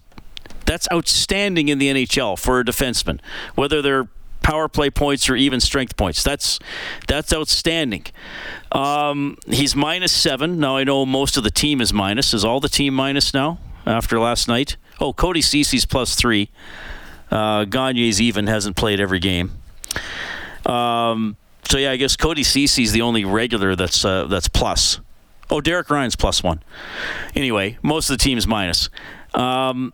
that's 0.68 0.88
outstanding 0.94 1.70
in 1.70 1.80
the 1.80 1.88
NHL 1.88 2.38
for 2.38 2.60
a 2.60 2.64
defenseman, 2.64 3.20
whether 3.56 3.82
they're 3.82 4.08
power 4.44 4.68
play 4.70 4.90
points 4.90 5.30
or 5.30 5.36
even 5.36 5.60
strength 5.60 5.98
points. 5.98 6.24
That's 6.24 6.60
that's 7.08 7.34
outstanding. 7.34 8.06
Um, 8.72 9.38
he's 9.48 9.76
minus 9.76 10.12
seven. 10.12 10.60
Now 10.60 10.78
I 10.78 10.84
know 10.84 11.06
most 11.06 11.38
of 11.38 11.44
the 11.44 11.52
team 11.52 11.82
is 11.82 11.92
minus. 11.92 12.34
Is 12.34 12.46
all 12.46 12.60
the 12.60 12.70
team 12.70 12.94
minus 12.94 13.34
now 13.34 13.60
after 13.86 14.20
last 14.20 14.48
night? 14.48 14.78
Oh, 15.00 15.14
Cody 15.14 15.42
Ceci's 15.42 15.86
plus 15.86 16.16
three. 16.16 16.50
Uh, 17.32 17.66
Gagne's 17.66 18.22
even 18.22 18.48
hasn't 18.48 18.76
played 18.76 19.00
every 19.00 19.20
game. 19.20 19.52
Um, 20.66 21.36
so 21.64 21.78
yeah, 21.78 21.92
I 21.92 21.98
guess 21.98 22.16
Cody 22.16 22.44
Ceci's 22.44 22.92
the 22.92 23.02
only 23.02 23.26
regular 23.26 23.76
that's 23.76 24.06
uh, 24.06 24.26
that's 24.28 24.48
plus. 24.48 25.00
Oh, 25.50 25.62
Derek 25.62 25.90
Ryan's 25.90 26.16
plus 26.16 26.44
one. 26.44 26.62
Anyway, 27.36 27.78
most 27.82 28.10
of 28.10 28.18
the 28.18 28.24
team's 28.24 28.48
minus. 28.48 28.90
Um, 29.34 29.94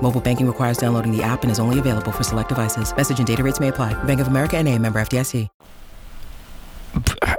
Mobile 0.00 0.20
banking 0.20 0.46
requires 0.46 0.78
downloading 0.78 1.14
the 1.14 1.22
app 1.22 1.42
and 1.42 1.50
is 1.50 1.58
only 1.58 1.78
available 1.78 2.12
for 2.12 2.24
select 2.24 2.48
devices. 2.48 2.96
Message 2.96 3.18
and 3.18 3.26
data 3.26 3.42
rates 3.42 3.60
may 3.60 3.68
apply. 3.68 3.92
Bank 4.04 4.20
of 4.20 4.28
America 4.28 4.56
and 4.56 4.66
a 4.66 4.78
member 4.78 4.98
FDIC. 4.98 5.48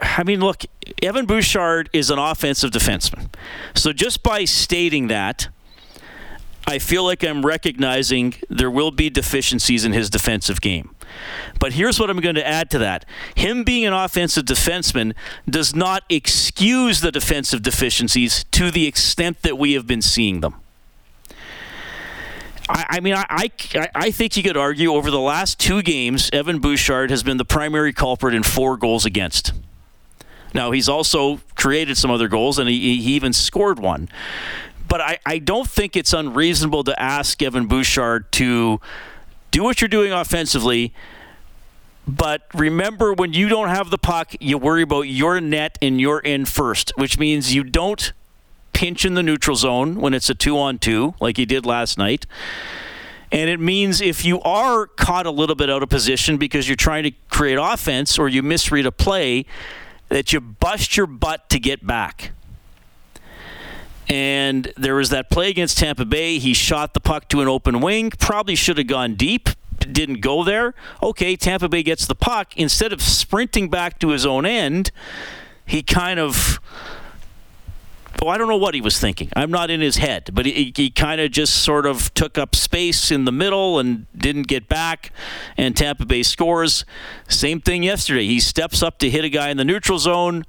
I 0.01 0.23
mean, 0.23 0.41
look, 0.41 0.63
Evan 1.01 1.25
Bouchard 1.25 1.89
is 1.93 2.09
an 2.09 2.19
offensive 2.19 2.71
defenseman. 2.71 3.33
So 3.73 3.93
just 3.93 4.21
by 4.21 4.45
stating 4.45 5.07
that, 5.07 5.49
I 6.67 6.77
feel 6.77 7.03
like 7.03 7.23
I'm 7.23 7.45
recognizing 7.45 8.35
there 8.49 8.69
will 8.69 8.91
be 8.91 9.09
deficiencies 9.09 9.85
in 9.85 9.93
his 9.93 10.09
defensive 10.09 10.61
game. 10.61 10.93
But 11.59 11.73
here's 11.73 11.99
what 11.99 12.09
I'm 12.09 12.19
going 12.19 12.35
to 12.35 12.47
add 12.47 12.69
to 12.71 12.77
that. 12.79 13.05
Him 13.33 13.63
being 13.63 13.85
an 13.85 13.93
offensive 13.93 14.45
defenseman 14.45 15.13
does 15.49 15.73
not 15.73 16.03
excuse 16.09 17.01
the 17.01 17.11
defensive 17.11 17.63
deficiencies 17.63 18.43
to 18.51 18.69
the 18.71 18.85
extent 18.85 19.41
that 19.41 19.57
we 19.57 19.73
have 19.73 19.87
been 19.87 20.01
seeing 20.01 20.41
them. 20.41 20.55
I, 22.69 22.85
I 22.89 22.99
mean, 22.99 23.15
I, 23.15 23.25
I, 23.29 23.89
I 23.95 24.11
think 24.11 24.37
you 24.37 24.43
could 24.43 24.55
argue 24.55 24.93
over 24.93 25.09
the 25.09 25.19
last 25.19 25.59
two 25.59 25.81
games, 25.81 26.29
Evan 26.31 26.59
Bouchard 26.59 27.09
has 27.09 27.23
been 27.23 27.37
the 27.37 27.45
primary 27.45 27.91
culprit 27.93 28.35
in 28.35 28.43
four 28.43 28.77
goals 28.77 29.05
against. 29.05 29.53
Now, 30.53 30.71
he's 30.71 30.87
also 30.87 31.41
created 31.55 31.97
some 31.97 32.11
other 32.11 32.27
goals, 32.27 32.59
and 32.59 32.69
he, 32.69 33.01
he 33.01 33.13
even 33.13 33.33
scored 33.33 33.79
one. 33.79 34.07
but 34.87 34.99
I, 35.01 35.19
I 35.25 35.37
don't 35.39 35.69
think 35.69 35.95
it's 35.95 36.13
unreasonable 36.13 36.83
to 36.85 37.01
ask 37.01 37.41
Evan 37.41 37.67
Bouchard 37.67 38.31
to 38.33 38.79
do 39.51 39.63
what 39.63 39.81
you're 39.81 39.87
doing 39.87 40.11
offensively. 40.11 40.93
But 42.07 42.47
remember, 42.55 43.13
when 43.13 43.33
you 43.33 43.49
don't 43.49 43.69
have 43.69 43.91
the 43.91 43.99
puck, 43.99 44.33
you 44.39 44.57
worry 44.57 44.81
about 44.81 45.03
your 45.03 45.39
net 45.39 45.77
and 45.81 46.01
your 46.01 46.19
in 46.19 46.45
first, 46.45 46.91
which 46.95 47.19
means 47.19 47.53
you 47.53 47.63
don't 47.63 48.13
pinch 48.79 49.03
in 49.03 49.13
the 49.13 49.21
neutral 49.21 49.57
zone 49.57 49.99
when 49.99 50.13
it's 50.13 50.29
a 50.29 50.33
two 50.33 50.57
on 50.57 50.77
two, 50.79 51.13
like 51.19 51.35
he 51.35 51.45
did 51.45 51.65
last 51.65 51.97
night. 51.97 52.25
And 53.29 53.49
it 53.49 53.59
means 53.59 53.99
if 53.99 54.23
you 54.23 54.39
are 54.39 54.87
caught 54.87 55.25
a 55.25 55.31
little 55.31 55.53
bit 55.53 55.69
out 55.69 55.83
of 55.83 55.89
position 55.89 56.37
because 56.37 56.69
you're 56.69 56.77
trying 56.77 57.03
to 57.03 57.11
create 57.29 57.57
offense 57.61 58.17
or 58.17 58.29
you 58.29 58.41
misread 58.41 58.85
a 58.85 58.91
play, 58.93 59.45
that 60.07 60.31
you 60.31 60.39
bust 60.39 60.95
your 60.95 61.07
butt 61.07 61.49
to 61.49 61.59
get 61.59 61.85
back. 61.85 62.31
And 64.07 64.71
there 64.77 64.95
was 64.95 65.09
that 65.09 65.29
play 65.29 65.49
against 65.49 65.77
Tampa 65.77 66.05
Bay. 66.05 66.39
He 66.39 66.53
shot 66.53 66.93
the 66.93 67.01
puck 67.01 67.27
to 67.29 67.41
an 67.41 67.49
open 67.49 67.81
wing. 67.81 68.11
Probably 68.11 68.55
should 68.55 68.77
have 68.77 68.87
gone 68.87 69.15
deep. 69.15 69.49
Didn't 69.79 70.21
go 70.21 70.45
there. 70.45 70.73
Okay, 71.03 71.35
Tampa 71.35 71.67
Bay 71.67 71.83
gets 71.83 72.07
the 72.07 72.15
puck. 72.15 72.55
Instead 72.55 72.93
of 72.93 73.01
sprinting 73.01 73.67
back 73.67 73.99
to 73.99 74.11
his 74.11 74.25
own 74.25 74.45
end, 74.45 74.91
he 75.65 75.83
kind 75.83 76.17
of 76.17 76.61
well, 78.21 78.31
I 78.31 78.37
don't 78.37 78.47
know 78.47 78.57
what 78.57 78.73
he 78.73 78.81
was 78.81 78.99
thinking. 78.99 79.29
I'm 79.35 79.51
not 79.51 79.69
in 79.69 79.81
his 79.81 79.97
head, 79.97 80.29
but 80.33 80.45
he, 80.45 80.73
he 80.75 80.89
kind 80.89 81.21
of 81.21 81.31
just 81.31 81.63
sort 81.63 81.85
of 81.85 82.13
took 82.13 82.37
up 82.37 82.55
space 82.55 83.11
in 83.11 83.25
the 83.25 83.31
middle 83.31 83.79
and 83.79 84.07
didn't 84.17 84.47
get 84.47 84.67
back. 84.67 85.11
And 85.57 85.75
Tampa 85.75 86.05
Bay 86.05 86.23
scores. 86.23 86.85
Same 87.27 87.61
thing 87.61 87.83
yesterday. 87.83 88.25
He 88.25 88.39
steps 88.39 88.83
up 88.83 88.99
to 88.99 89.09
hit 89.09 89.23
a 89.23 89.29
guy 89.29 89.49
in 89.49 89.57
the 89.57 89.65
neutral 89.65 89.99
zone. 89.99 90.45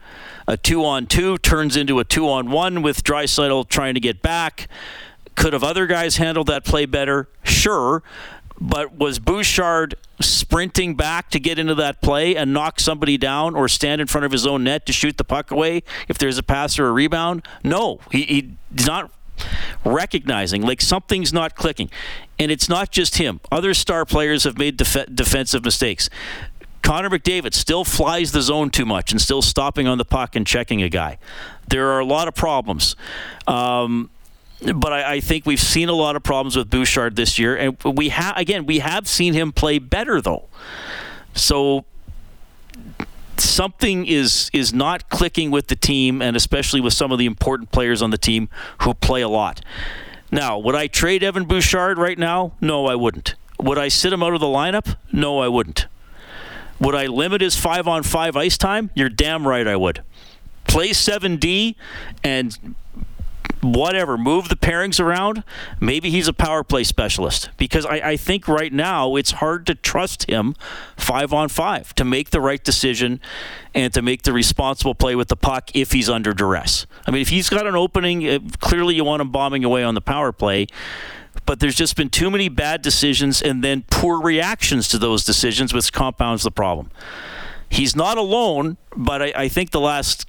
A 0.48 0.56
two 0.56 0.84
on 0.84 1.06
two 1.06 1.38
turns 1.38 1.76
into 1.76 1.98
a 2.00 2.04
two 2.04 2.28
on 2.28 2.50
one 2.50 2.82
with 2.82 3.04
Draisaitl 3.04 3.68
trying 3.68 3.94
to 3.94 4.00
get 4.00 4.22
back. 4.22 4.68
Could 5.36 5.52
have 5.52 5.64
other 5.64 5.86
guys 5.86 6.16
handled 6.16 6.48
that 6.48 6.64
play 6.64 6.86
better? 6.86 7.28
Sure. 7.44 8.02
But 8.60 8.98
was 8.98 9.18
Bouchard 9.18 9.94
sprinting 10.20 10.94
back 10.94 11.30
to 11.30 11.40
get 11.40 11.58
into 11.58 11.74
that 11.76 12.02
play 12.02 12.36
and 12.36 12.52
knock 12.52 12.78
somebody 12.78 13.16
down 13.16 13.54
or 13.54 13.68
stand 13.68 14.00
in 14.00 14.06
front 14.06 14.26
of 14.26 14.32
his 14.32 14.46
own 14.46 14.64
net 14.64 14.84
to 14.86 14.92
shoot 14.92 15.16
the 15.16 15.24
puck 15.24 15.50
away 15.50 15.82
if 16.08 16.18
there's 16.18 16.36
a 16.36 16.42
pass 16.42 16.78
or 16.78 16.86
a 16.86 16.92
rebound? 16.92 17.46
No, 17.64 18.00
he, 18.10 18.56
he's 18.74 18.86
not 18.86 19.10
recognizing 19.84 20.62
like 20.62 20.80
something's 20.82 21.32
not 21.32 21.54
clicking. 21.54 21.90
And 22.38 22.50
it's 22.50 22.68
not 22.68 22.90
just 22.90 23.16
him. 23.16 23.40
Other 23.50 23.74
star 23.74 24.04
players 24.04 24.44
have 24.44 24.58
made 24.58 24.76
def- 24.76 25.06
defensive 25.14 25.64
mistakes. 25.64 26.10
Connor 26.82 27.10
McDavid 27.10 27.54
still 27.54 27.84
flies 27.84 28.32
the 28.32 28.42
zone 28.42 28.70
too 28.70 28.86
much 28.86 29.12
and 29.12 29.20
still 29.20 29.42
stopping 29.42 29.86
on 29.86 29.98
the 29.98 30.04
puck 30.04 30.34
and 30.34 30.46
checking 30.46 30.82
a 30.82 30.88
guy. 30.88 31.18
There 31.68 31.90
are 31.90 32.00
a 32.00 32.04
lot 32.04 32.26
of 32.26 32.34
problems. 32.34 32.96
Um, 33.46 34.10
but 34.74 34.92
I, 34.92 35.14
I, 35.14 35.20
think 35.20 35.46
we've 35.46 35.60
seen 35.60 35.88
a 35.88 35.94
lot 35.94 36.16
of 36.16 36.22
problems 36.22 36.56
with 36.56 36.68
Bouchard 36.68 37.16
this 37.16 37.38
year, 37.38 37.56
and 37.56 37.76
we 37.82 38.10
have 38.10 38.36
again 38.36 38.66
we 38.66 38.80
have 38.80 39.08
seen 39.08 39.32
him 39.32 39.52
play 39.52 39.78
better 39.78 40.20
though. 40.20 40.48
So 41.34 41.84
something 43.36 44.06
is 44.06 44.50
is 44.52 44.72
not 44.72 45.08
clicking 45.08 45.50
with 45.50 45.68
the 45.68 45.76
team, 45.76 46.20
and 46.20 46.36
especially 46.36 46.80
with 46.80 46.92
some 46.92 47.12
of 47.12 47.18
the 47.18 47.26
important 47.26 47.72
players 47.72 48.02
on 48.02 48.10
the 48.10 48.18
team 48.18 48.48
who 48.82 48.94
play 48.94 49.22
a 49.22 49.28
lot. 49.28 49.62
Now, 50.30 50.58
would 50.58 50.76
I 50.76 50.86
trade 50.86 51.22
Evan 51.22 51.44
Bouchard 51.44 51.98
right 51.98 52.18
now? 52.18 52.52
No, 52.60 52.86
I 52.86 52.94
wouldn't. 52.94 53.34
Would 53.58 53.78
I 53.78 53.88
sit 53.88 54.12
him 54.12 54.22
out 54.22 54.32
of 54.32 54.40
the 54.40 54.46
lineup? 54.46 54.96
No, 55.12 55.40
I 55.40 55.48
wouldn't. 55.48 55.86
Would 56.78 56.94
I 56.94 57.06
limit 57.06 57.40
his 57.40 57.56
five 57.56 57.86
on 57.88 58.02
five 58.02 58.36
ice 58.36 58.56
time? 58.56 58.90
You're 58.94 59.10
damn 59.10 59.46
right 59.46 59.66
I 59.66 59.76
would. 59.76 60.02
Play 60.66 60.90
7D 60.90 61.74
and 62.22 62.74
whatever, 63.60 64.16
move 64.16 64.48
the 64.48 64.56
pairings 64.56 65.00
around. 65.00 65.44
Maybe 65.80 66.10
he's 66.10 66.28
a 66.28 66.32
power 66.32 66.64
play 66.64 66.84
specialist 66.84 67.50
because 67.56 67.84
I, 67.86 67.96
I, 67.96 68.16
think 68.16 68.48
right 68.48 68.72
now 68.72 69.16
it's 69.16 69.32
hard 69.32 69.66
to 69.66 69.74
trust 69.74 70.28
him 70.28 70.54
five 70.96 71.32
on 71.32 71.48
five 71.48 71.94
to 71.96 72.04
make 72.04 72.30
the 72.30 72.40
right 72.40 72.62
decision 72.62 73.20
and 73.74 73.92
to 73.94 74.02
make 74.02 74.22
the 74.22 74.32
responsible 74.32 74.94
play 74.94 75.14
with 75.14 75.28
the 75.28 75.36
puck 75.36 75.70
if 75.74 75.92
he's 75.92 76.08
under 76.08 76.32
duress. 76.32 76.86
I 77.06 77.10
mean, 77.10 77.22
if 77.22 77.28
he's 77.28 77.48
got 77.48 77.66
an 77.66 77.76
opening, 77.76 78.26
uh, 78.26 78.38
clearly 78.60 78.94
you 78.94 79.04
want 79.04 79.20
him 79.20 79.30
bombing 79.30 79.64
away 79.64 79.84
on 79.84 79.94
the 79.94 80.00
power 80.00 80.32
play. 80.32 80.66
But 81.46 81.60
there's 81.60 81.76
just 81.76 81.96
been 81.96 82.10
too 82.10 82.30
many 82.30 82.48
bad 82.48 82.82
decisions 82.82 83.40
and 83.40 83.62
then 83.62 83.84
poor 83.90 84.20
reactions 84.20 84.88
to 84.88 84.98
those 84.98 85.24
decisions, 85.24 85.72
which 85.72 85.92
compounds 85.92 86.42
the 86.42 86.50
problem. 86.50 86.90
He's 87.68 87.94
not 87.94 88.18
alone, 88.18 88.78
but 88.96 89.22
I, 89.22 89.32
I 89.36 89.48
think 89.48 89.70
the 89.70 89.80
last 89.80 90.26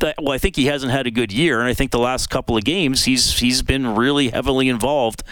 well, 0.00 0.32
I 0.32 0.38
think 0.38 0.56
he 0.56 0.66
hasn't 0.66 0.92
had 0.92 1.06
a 1.06 1.10
good 1.10 1.32
year, 1.32 1.60
and 1.60 1.68
I 1.68 1.74
think 1.74 1.90
the 1.90 1.98
last 1.98 2.28
couple 2.30 2.56
of 2.56 2.64
games 2.64 3.04
he's 3.04 3.38
he's 3.38 3.62
been 3.62 3.94
really 3.94 4.30
heavily 4.30 4.68
involved 4.68 5.22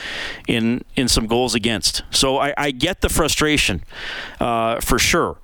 in 0.46 0.84
in 0.96 1.08
some 1.08 1.26
goals 1.26 1.54
against. 1.54 2.02
So 2.10 2.38
I, 2.38 2.54
I 2.56 2.70
get 2.70 3.00
the 3.00 3.08
frustration 3.08 3.82
uh, 4.40 4.80
for 4.80 4.98
sure. 4.98 5.38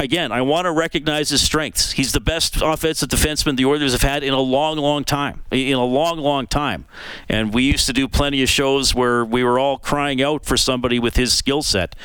Again, 0.00 0.30
I 0.30 0.42
want 0.42 0.66
to 0.66 0.70
recognize 0.70 1.30
his 1.30 1.42
strengths. 1.42 1.90
He's 1.90 2.12
the 2.12 2.20
best 2.20 2.62
offensive 2.62 3.08
defenseman 3.08 3.56
the 3.56 3.64
Oilers 3.64 3.90
have 3.92 4.02
had 4.02 4.22
in 4.22 4.32
a 4.32 4.40
long, 4.40 4.78
long 4.78 5.02
time. 5.02 5.42
In 5.50 5.74
a 5.74 5.84
long, 5.84 6.18
long 6.18 6.46
time. 6.46 6.84
And 7.28 7.52
we 7.52 7.64
used 7.64 7.86
to 7.86 7.92
do 7.92 8.06
plenty 8.06 8.40
of 8.44 8.48
shows 8.48 8.94
where 8.94 9.24
we 9.24 9.42
were 9.42 9.58
all 9.58 9.76
crying 9.76 10.22
out 10.22 10.44
for 10.46 10.56
somebody 10.56 11.00
with 11.00 11.16
his 11.16 11.32
skill 11.32 11.62
set. 11.62 11.96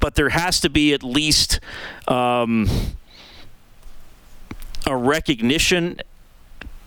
But 0.00 0.14
there 0.14 0.30
has 0.30 0.58
to 0.60 0.70
be 0.70 0.94
at 0.94 1.02
least. 1.02 1.60
Um, 2.06 2.66
a 4.88 4.96
recognition 4.96 6.00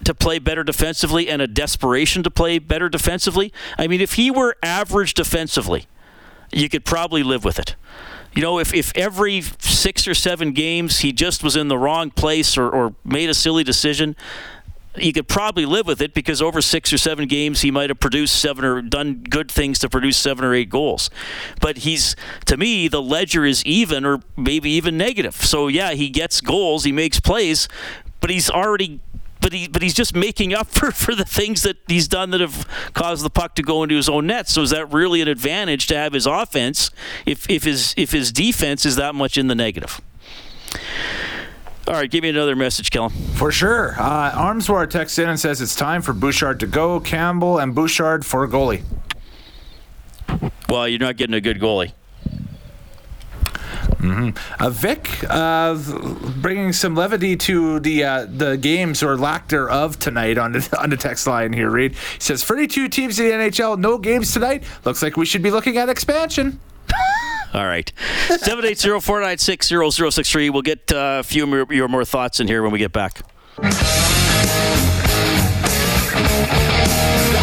to 0.03 0.13
play 0.13 0.39
better 0.39 0.63
defensively 0.63 1.29
and 1.29 1.41
a 1.41 1.47
desperation 1.47 2.23
to 2.23 2.31
play 2.31 2.59
better 2.59 2.89
defensively. 2.89 3.53
I 3.77 3.87
mean, 3.87 4.01
if 4.01 4.13
he 4.13 4.31
were 4.31 4.57
average 4.63 5.13
defensively, 5.13 5.85
you 6.51 6.69
could 6.69 6.85
probably 6.85 7.23
live 7.23 7.45
with 7.45 7.59
it. 7.59 7.75
You 8.33 8.41
know, 8.41 8.59
if, 8.59 8.73
if 8.73 8.91
every 8.95 9.41
six 9.59 10.07
or 10.07 10.13
seven 10.13 10.53
games 10.53 10.99
he 10.99 11.11
just 11.11 11.43
was 11.43 11.55
in 11.55 11.67
the 11.67 11.77
wrong 11.77 12.11
place 12.11 12.57
or, 12.57 12.69
or 12.69 12.95
made 13.03 13.29
a 13.29 13.33
silly 13.33 13.63
decision, 13.63 14.15
you 14.97 15.13
could 15.13 15.27
probably 15.27 15.65
live 15.65 15.87
with 15.87 16.01
it 16.01 16.13
because 16.13 16.41
over 16.41 16.61
six 16.61 16.91
or 16.91 16.97
seven 16.97 17.27
games 17.27 17.61
he 17.61 17.71
might 17.71 17.89
have 17.89 17.99
produced 17.99 18.35
seven 18.39 18.65
or 18.65 18.81
done 18.81 19.23
good 19.29 19.49
things 19.49 19.79
to 19.79 19.89
produce 19.89 20.17
seven 20.17 20.43
or 20.43 20.53
eight 20.53 20.69
goals. 20.69 21.09
But 21.59 21.79
he's 21.79 22.15
to 22.45 22.57
me 22.57 22.87
the 22.87 23.01
ledger 23.01 23.45
is 23.45 23.63
even 23.65 24.05
or 24.05 24.19
maybe 24.35 24.69
even 24.71 24.97
negative. 24.97 25.35
So 25.35 25.67
yeah, 25.67 25.91
he 25.91 26.09
gets 26.09 26.41
goals, 26.41 26.83
he 26.83 26.91
makes 26.91 27.19
plays, 27.19 27.69
but 28.19 28.29
he's 28.29 28.49
already 28.49 28.99
but 29.39 29.53
he 29.53 29.67
but 29.67 29.81
he's 29.81 29.93
just 29.93 30.15
making 30.15 30.53
up 30.53 30.67
for, 30.71 30.91
for 30.91 31.15
the 31.15 31.25
things 31.25 31.63
that 31.63 31.77
he's 31.87 32.07
done 32.07 32.31
that 32.31 32.41
have 32.41 32.67
caused 32.93 33.23
the 33.23 33.29
puck 33.29 33.55
to 33.55 33.63
go 33.63 33.83
into 33.83 33.95
his 33.95 34.09
own 34.09 34.27
net. 34.27 34.49
So 34.49 34.61
is 34.61 34.71
that 34.71 34.91
really 34.91 35.21
an 35.21 35.27
advantage 35.27 35.87
to 35.87 35.95
have 35.95 36.13
his 36.13 36.25
offense 36.25 36.91
if 37.25 37.49
if 37.49 37.63
his 37.63 37.93
if 37.97 38.11
his 38.11 38.31
defense 38.31 38.85
is 38.85 38.97
that 38.97 39.15
much 39.15 39.37
in 39.37 39.47
the 39.47 39.55
negative? 39.55 40.01
All 41.91 41.97
right, 41.97 42.09
give 42.09 42.23
me 42.23 42.29
another 42.29 42.55
message, 42.55 42.89
Kellen. 42.89 43.09
For 43.09 43.51
sure. 43.51 43.95
Uh, 43.99 44.31
Armswar 44.31 44.89
texts 44.89 45.19
in 45.19 45.27
and 45.27 45.37
says 45.37 45.59
it's 45.59 45.75
time 45.75 46.01
for 46.01 46.13
Bouchard 46.13 46.61
to 46.61 46.65
go. 46.65 47.01
Campbell 47.01 47.59
and 47.59 47.75
Bouchard 47.75 48.25
for 48.25 48.45
a 48.45 48.47
goalie. 48.47 48.83
Well, 50.69 50.87
you're 50.87 50.99
not 50.99 51.17
getting 51.17 51.33
a 51.33 51.41
good 51.41 51.59
goalie. 51.59 51.91
Mm-hmm. 53.99 54.63
Uh, 54.63 54.69
Vic, 54.69 55.09
uh, 55.29 55.77
bringing 56.37 56.71
some 56.71 56.95
levity 56.95 57.35
to 57.35 57.81
the 57.81 58.05
uh, 58.05 58.25
the 58.25 58.55
games 58.55 59.03
or 59.03 59.17
lack 59.17 59.49
thereof 59.49 59.99
tonight 59.99 60.37
on 60.37 60.53
the, 60.53 60.77
on 60.81 60.91
the 60.91 60.97
text 60.97 61.27
line 61.27 61.51
here. 61.51 61.69
Reid 61.69 61.91
he 61.91 62.19
says 62.19 62.41
32 62.41 62.87
teams 62.87 63.19
in 63.19 63.25
the 63.25 63.33
NHL, 63.33 63.77
no 63.77 63.97
games 63.97 64.31
tonight. 64.31 64.63
Looks 64.85 65.03
like 65.03 65.17
we 65.17 65.25
should 65.25 65.43
be 65.43 65.51
looking 65.51 65.75
at 65.75 65.89
expansion. 65.89 66.61
All 67.53 67.65
right. 67.65 67.91
780-496-0063. 68.29 70.51
We'll 70.51 70.61
get 70.61 70.91
uh, 70.91 71.17
a 71.19 71.23
few 71.23 71.45
more, 71.45 71.65
your 71.69 71.87
more 71.87 72.05
thoughts 72.05 72.39
in 72.39 72.47
here 72.47 72.63
when 72.63 72.71
we 72.71 72.79
get 72.79 72.93
back. 72.93 73.21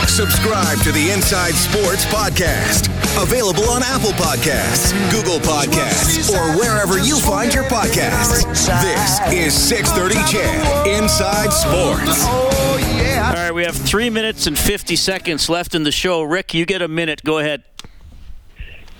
Subscribe 0.09 0.79
to 0.81 0.91
the 0.91 1.11
Inside 1.13 1.53
Sports 1.53 2.05
Podcast. 2.07 2.89
Available 3.23 3.69
on 3.71 3.83
Apple 3.85 4.11
Podcasts, 4.13 4.93
Google 5.13 5.39
Podcasts, 5.39 6.29
or 6.31 6.57
wherever 6.59 6.99
you 6.99 7.19
find 7.21 7.55
your 7.55 7.65
podcasts. 7.65 8.43
This 8.83 9.21
is 9.33 9.55
630 9.55 10.15
CHED 10.31 10.87
Inside 11.01 11.53
Sports. 11.53 12.25
All 12.27 13.35
right, 13.35 13.53
we 13.53 13.65
have 13.65 13.77
three 13.77 14.11
minutes 14.11 14.47
and 14.47 14.59
50 14.59 14.97
seconds 14.97 15.49
left 15.49 15.75
in 15.75 15.85
the 15.85 15.93
show. 15.93 16.23
Rick, 16.23 16.53
you 16.55 16.67
get 16.67 16.83
a 16.83 16.89
minute. 16.89 17.23
Go 17.23 17.39
ahead. 17.39 17.63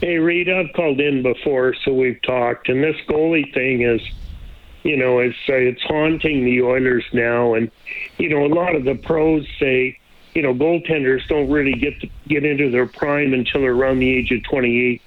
Hey, 0.01 0.19
Reid, 0.19 0.49
I've 0.49 0.73
called 0.75 1.01
in 1.01 1.23
before, 1.25 1.75
so 1.85 1.93
we've 1.93 2.23
talked, 2.23 2.69
and 2.69 2.85
this 2.85 2.95
goalie 3.09 3.53
thing 3.53 3.83
is, 3.83 4.01
you 4.85 4.97
know, 4.97 5.19
it's 5.19 5.37
uh, 5.49 5.55
it's 5.55 5.83
haunting 5.83 6.45
the 6.45 6.63
Oilers 6.63 7.05
now, 7.13 7.55
and 7.55 7.69
you 8.17 8.29
know, 8.29 8.47
a 8.47 8.53
lot 8.55 8.77
of 8.77 8.85
the 8.85 8.95
pros 8.95 9.45
say, 9.59 9.99
you 10.35 10.43
know, 10.43 10.55
goaltenders 10.55 11.27
don't 11.27 11.51
really 11.51 11.73
get 11.73 12.01
to 12.01 12.09
get 12.29 12.45
into 12.45 12.71
their 12.71 12.87
prime 12.87 13.35
until 13.35 13.65
around 13.65 13.99
the 13.99 14.09
age 14.09 14.31
of 14.31 14.45
28. 14.45 15.03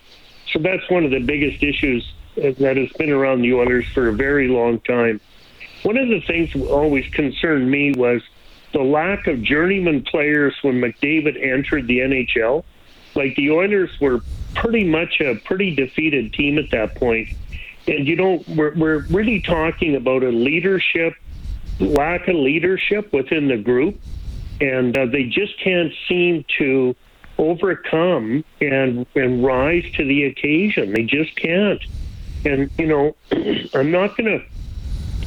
So 0.52 0.60
that's 0.60 0.90
one 0.90 1.06
of 1.06 1.12
the 1.12 1.22
biggest 1.22 1.64
issues 1.64 2.14
that 2.36 2.76
has 2.76 2.92
been 2.98 3.12
around 3.12 3.44
the 3.44 3.54
Oilers 3.54 3.86
for 3.94 4.10
a 4.10 4.14
very 4.14 4.50
long 4.50 4.82
time. 4.82 5.22
One 5.84 5.96
of 5.96 6.10
the 6.10 6.20
things 6.20 6.52
that 6.52 6.68
always 6.68 7.06
concerned 7.14 7.72
me 7.72 7.94
was 7.94 8.22
the 8.74 8.84
lack 8.84 9.28
of 9.28 9.42
journeyman 9.42 10.04
players 10.04 10.54
when 10.64 10.82
McDavid 10.82 11.42
entered 11.42 11.88
the 11.88 12.00
NHL. 12.00 12.66
Like 13.16 13.36
the 13.36 13.52
Oilers 13.52 13.90
were 14.02 14.22
pretty 14.56 14.84
much 14.84 15.20
a 15.22 15.36
pretty 15.36 15.76
defeated 15.76 16.34
team 16.34 16.58
at 16.58 16.72
that 16.72 16.96
point. 16.96 17.30
And 17.88 18.08
you 18.08 18.16
know, 18.16 18.44
we're 18.48 18.74
we're 18.76 19.00
really 19.10 19.42
talking 19.42 19.96
about 19.96 20.24
a 20.24 20.30
leadership 20.30 21.16
lack 21.82 22.28
of 22.28 22.36
leadership 22.36 23.12
within 23.12 23.48
the 23.48 23.58
group, 23.58 24.00
and 24.60 24.98
uh, 24.98 25.06
they 25.08 25.24
just 25.24 25.60
can't 25.60 25.92
seem 26.08 26.46
to 26.60 26.96
overcome 27.38 28.44
and 28.60 29.06
and 29.16 29.44
rise 29.44 29.86
to 29.94 30.06
the 30.06 30.26
occasion. 30.26 30.94
They 30.94 31.04
just 31.04 31.36
can't. 31.36 31.82
And 32.46 32.70
you 32.78 32.88
know, 32.88 33.16
I'm 33.74 33.92
not 33.92 34.16
gonna 34.16 34.40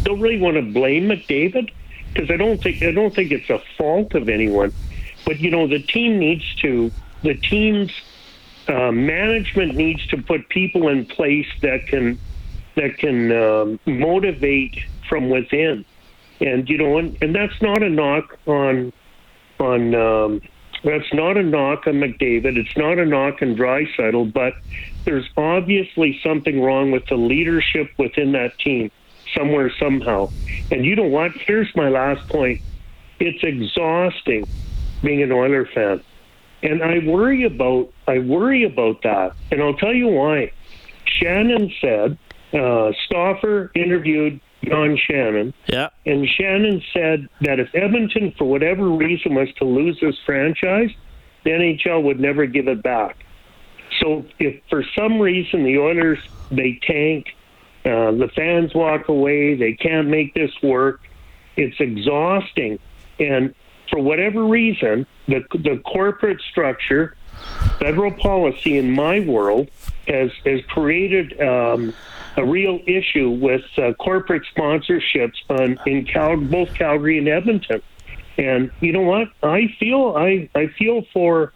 don't 0.04 0.20
really 0.20 0.38
want 0.38 0.56
to 0.56 0.62
blame 0.62 1.08
McDavid 1.08 1.70
because 2.12 2.30
I 2.30 2.36
don't 2.36 2.62
think 2.62 2.82
I 2.82 2.92
don't 2.92 3.14
think 3.14 3.32
it's 3.32 3.50
a 3.50 3.60
fault 3.76 4.14
of 4.14 4.28
anyone. 4.28 4.72
But 5.24 5.40
you 5.40 5.50
know, 5.50 5.66
the 5.66 5.80
team 5.80 6.18
needs 6.18 6.54
to 6.56 6.90
the 7.22 7.34
team's 7.34 7.92
uh, 8.68 8.92
management 8.92 9.74
needs 9.74 10.06
to 10.08 10.16
put 10.16 10.48
people 10.48 10.88
in 10.88 11.04
place 11.06 11.48
that 11.62 11.86
can 11.86 12.18
that 12.76 12.98
can 12.98 13.30
um, 13.32 13.78
motivate 13.86 14.78
from 15.08 15.30
within. 15.30 15.84
And 16.40 16.68
you 16.68 16.78
know, 16.78 16.98
and, 16.98 17.16
and 17.22 17.34
that's 17.34 17.60
not 17.62 17.82
a 17.82 17.88
knock 17.88 18.38
on 18.46 18.92
on 19.60 19.94
um, 19.94 20.40
that's 20.82 21.12
not 21.14 21.36
a 21.36 21.42
knock 21.42 21.86
on 21.86 21.94
McDavid. 21.94 22.56
It's 22.56 22.76
not 22.76 22.98
a 22.98 23.06
knock 23.06 23.40
on 23.40 23.56
Draisaitl, 23.56 24.32
but 24.32 24.54
there's 25.04 25.28
obviously 25.36 26.20
something 26.22 26.60
wrong 26.60 26.90
with 26.90 27.06
the 27.06 27.16
leadership 27.16 27.90
within 27.98 28.32
that 28.32 28.58
team 28.58 28.90
somewhere 29.34 29.72
somehow. 29.78 30.30
And 30.70 30.84
you 30.84 30.94
know 30.94 31.04
what? 31.04 31.32
Here's 31.32 31.74
my 31.74 31.88
last 31.88 32.28
point. 32.28 32.60
It's 33.18 33.42
exhausting 33.42 34.46
being 35.02 35.22
an 35.22 35.32
Oiler 35.32 35.66
fan. 35.66 36.02
And 36.62 36.82
I 36.82 36.98
worry 36.98 37.44
about 37.44 37.92
I 38.06 38.18
worry 38.18 38.64
about 38.64 39.02
that. 39.02 39.34
And 39.50 39.62
I'll 39.62 39.74
tell 39.74 39.94
you 39.94 40.08
why. 40.08 40.52
Shannon 41.06 41.72
said 41.80 42.18
uh, 42.52 42.92
Stauffer 43.06 43.70
interviewed 43.74 44.40
John 44.64 44.96
Shannon. 44.96 45.54
Yeah. 45.66 45.90
And 46.06 46.26
Shannon 46.28 46.82
said 46.92 47.28
that 47.42 47.60
if 47.60 47.68
Edmonton, 47.74 48.32
for 48.36 48.44
whatever 48.44 48.88
reason, 48.88 49.34
was 49.34 49.48
to 49.58 49.64
lose 49.64 49.98
this 50.00 50.16
franchise, 50.24 50.90
the 51.44 51.50
NHL 51.50 52.02
would 52.02 52.20
never 52.20 52.46
give 52.46 52.68
it 52.68 52.82
back. 52.82 53.24
So 54.00 54.24
if 54.38 54.60
for 54.70 54.84
some 54.96 55.20
reason 55.20 55.64
the 55.64 55.78
Oilers 55.78 56.18
they 56.50 56.80
tank, 56.86 57.26
uh, 57.84 58.12
the 58.12 58.30
fans 58.34 58.74
walk 58.74 59.08
away, 59.08 59.54
they 59.54 59.74
can't 59.74 60.08
make 60.08 60.34
this 60.34 60.50
work. 60.62 61.00
It's 61.56 61.78
exhausting, 61.78 62.78
and 63.20 63.54
for 63.90 64.00
whatever 64.00 64.44
reason, 64.44 65.06
the 65.28 65.44
the 65.52 65.80
corporate 65.84 66.40
structure, 66.50 67.16
federal 67.78 68.12
policy 68.12 68.78
in 68.78 68.90
my 68.90 69.20
world 69.20 69.70
has 70.06 70.30
has 70.44 70.60
created. 70.66 71.40
Um, 71.40 71.94
a 72.36 72.44
real 72.44 72.80
issue 72.86 73.30
with 73.30 73.62
uh, 73.78 73.92
corporate 73.94 74.42
sponsorships 74.56 75.36
on 75.48 75.78
in 75.86 76.04
Cal- 76.04 76.36
both 76.36 76.74
Calgary 76.74 77.18
and 77.18 77.28
Edmonton. 77.28 77.80
And 78.36 78.72
you 78.80 78.92
know 78.92 79.02
what? 79.02 79.28
I 79.42 79.68
feel 79.78 80.14
I, 80.16 80.48
I 80.54 80.66
feel 80.78 81.02
for 81.12 81.52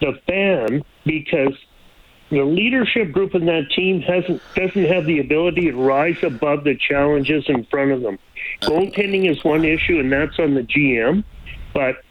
the 0.00 0.18
fan 0.26 0.84
because 1.04 1.54
the 2.30 2.42
leadership 2.42 3.12
group 3.12 3.34
in 3.34 3.46
that 3.46 3.70
team 3.70 4.00
hasn't 4.02 4.42
doesn't 4.54 4.84
have 4.84 5.06
the 5.06 5.20
ability 5.20 5.70
to 5.70 5.76
rise 5.76 6.22
above 6.22 6.64
the 6.64 6.74
challenges 6.76 7.44
in 7.48 7.64
front 7.66 7.92
of 7.92 8.02
them. 8.02 8.18
Goaltending 8.62 9.30
is 9.30 9.42
one 9.44 9.64
issue, 9.64 10.00
and 10.00 10.10
that's 10.10 10.38
on 10.38 10.54
the 10.54 10.62
GM. 10.62 11.22
But 11.72 12.02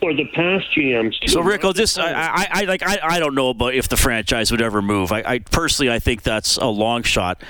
or 0.00 0.14
the 0.14 0.26
past 0.26 0.66
GMs. 0.76 1.18
Too. 1.20 1.28
So 1.28 1.42
Rick, 1.42 1.64
I'll 1.64 1.72
just 1.72 1.98
I, 1.98 2.12
I, 2.12 2.48
I 2.50 2.64
like 2.64 2.82
I, 2.82 2.98
I 3.02 3.18
don't 3.18 3.34
know 3.34 3.50
about 3.50 3.74
if 3.74 3.88
the 3.88 3.96
franchise 3.96 4.50
would 4.50 4.62
ever 4.62 4.82
move. 4.82 5.12
I, 5.12 5.22
I 5.24 5.38
personally 5.38 5.92
I 5.92 5.98
think 5.98 6.22
that's 6.22 6.56
a 6.56 6.66
long 6.66 7.02
shot. 7.02 7.42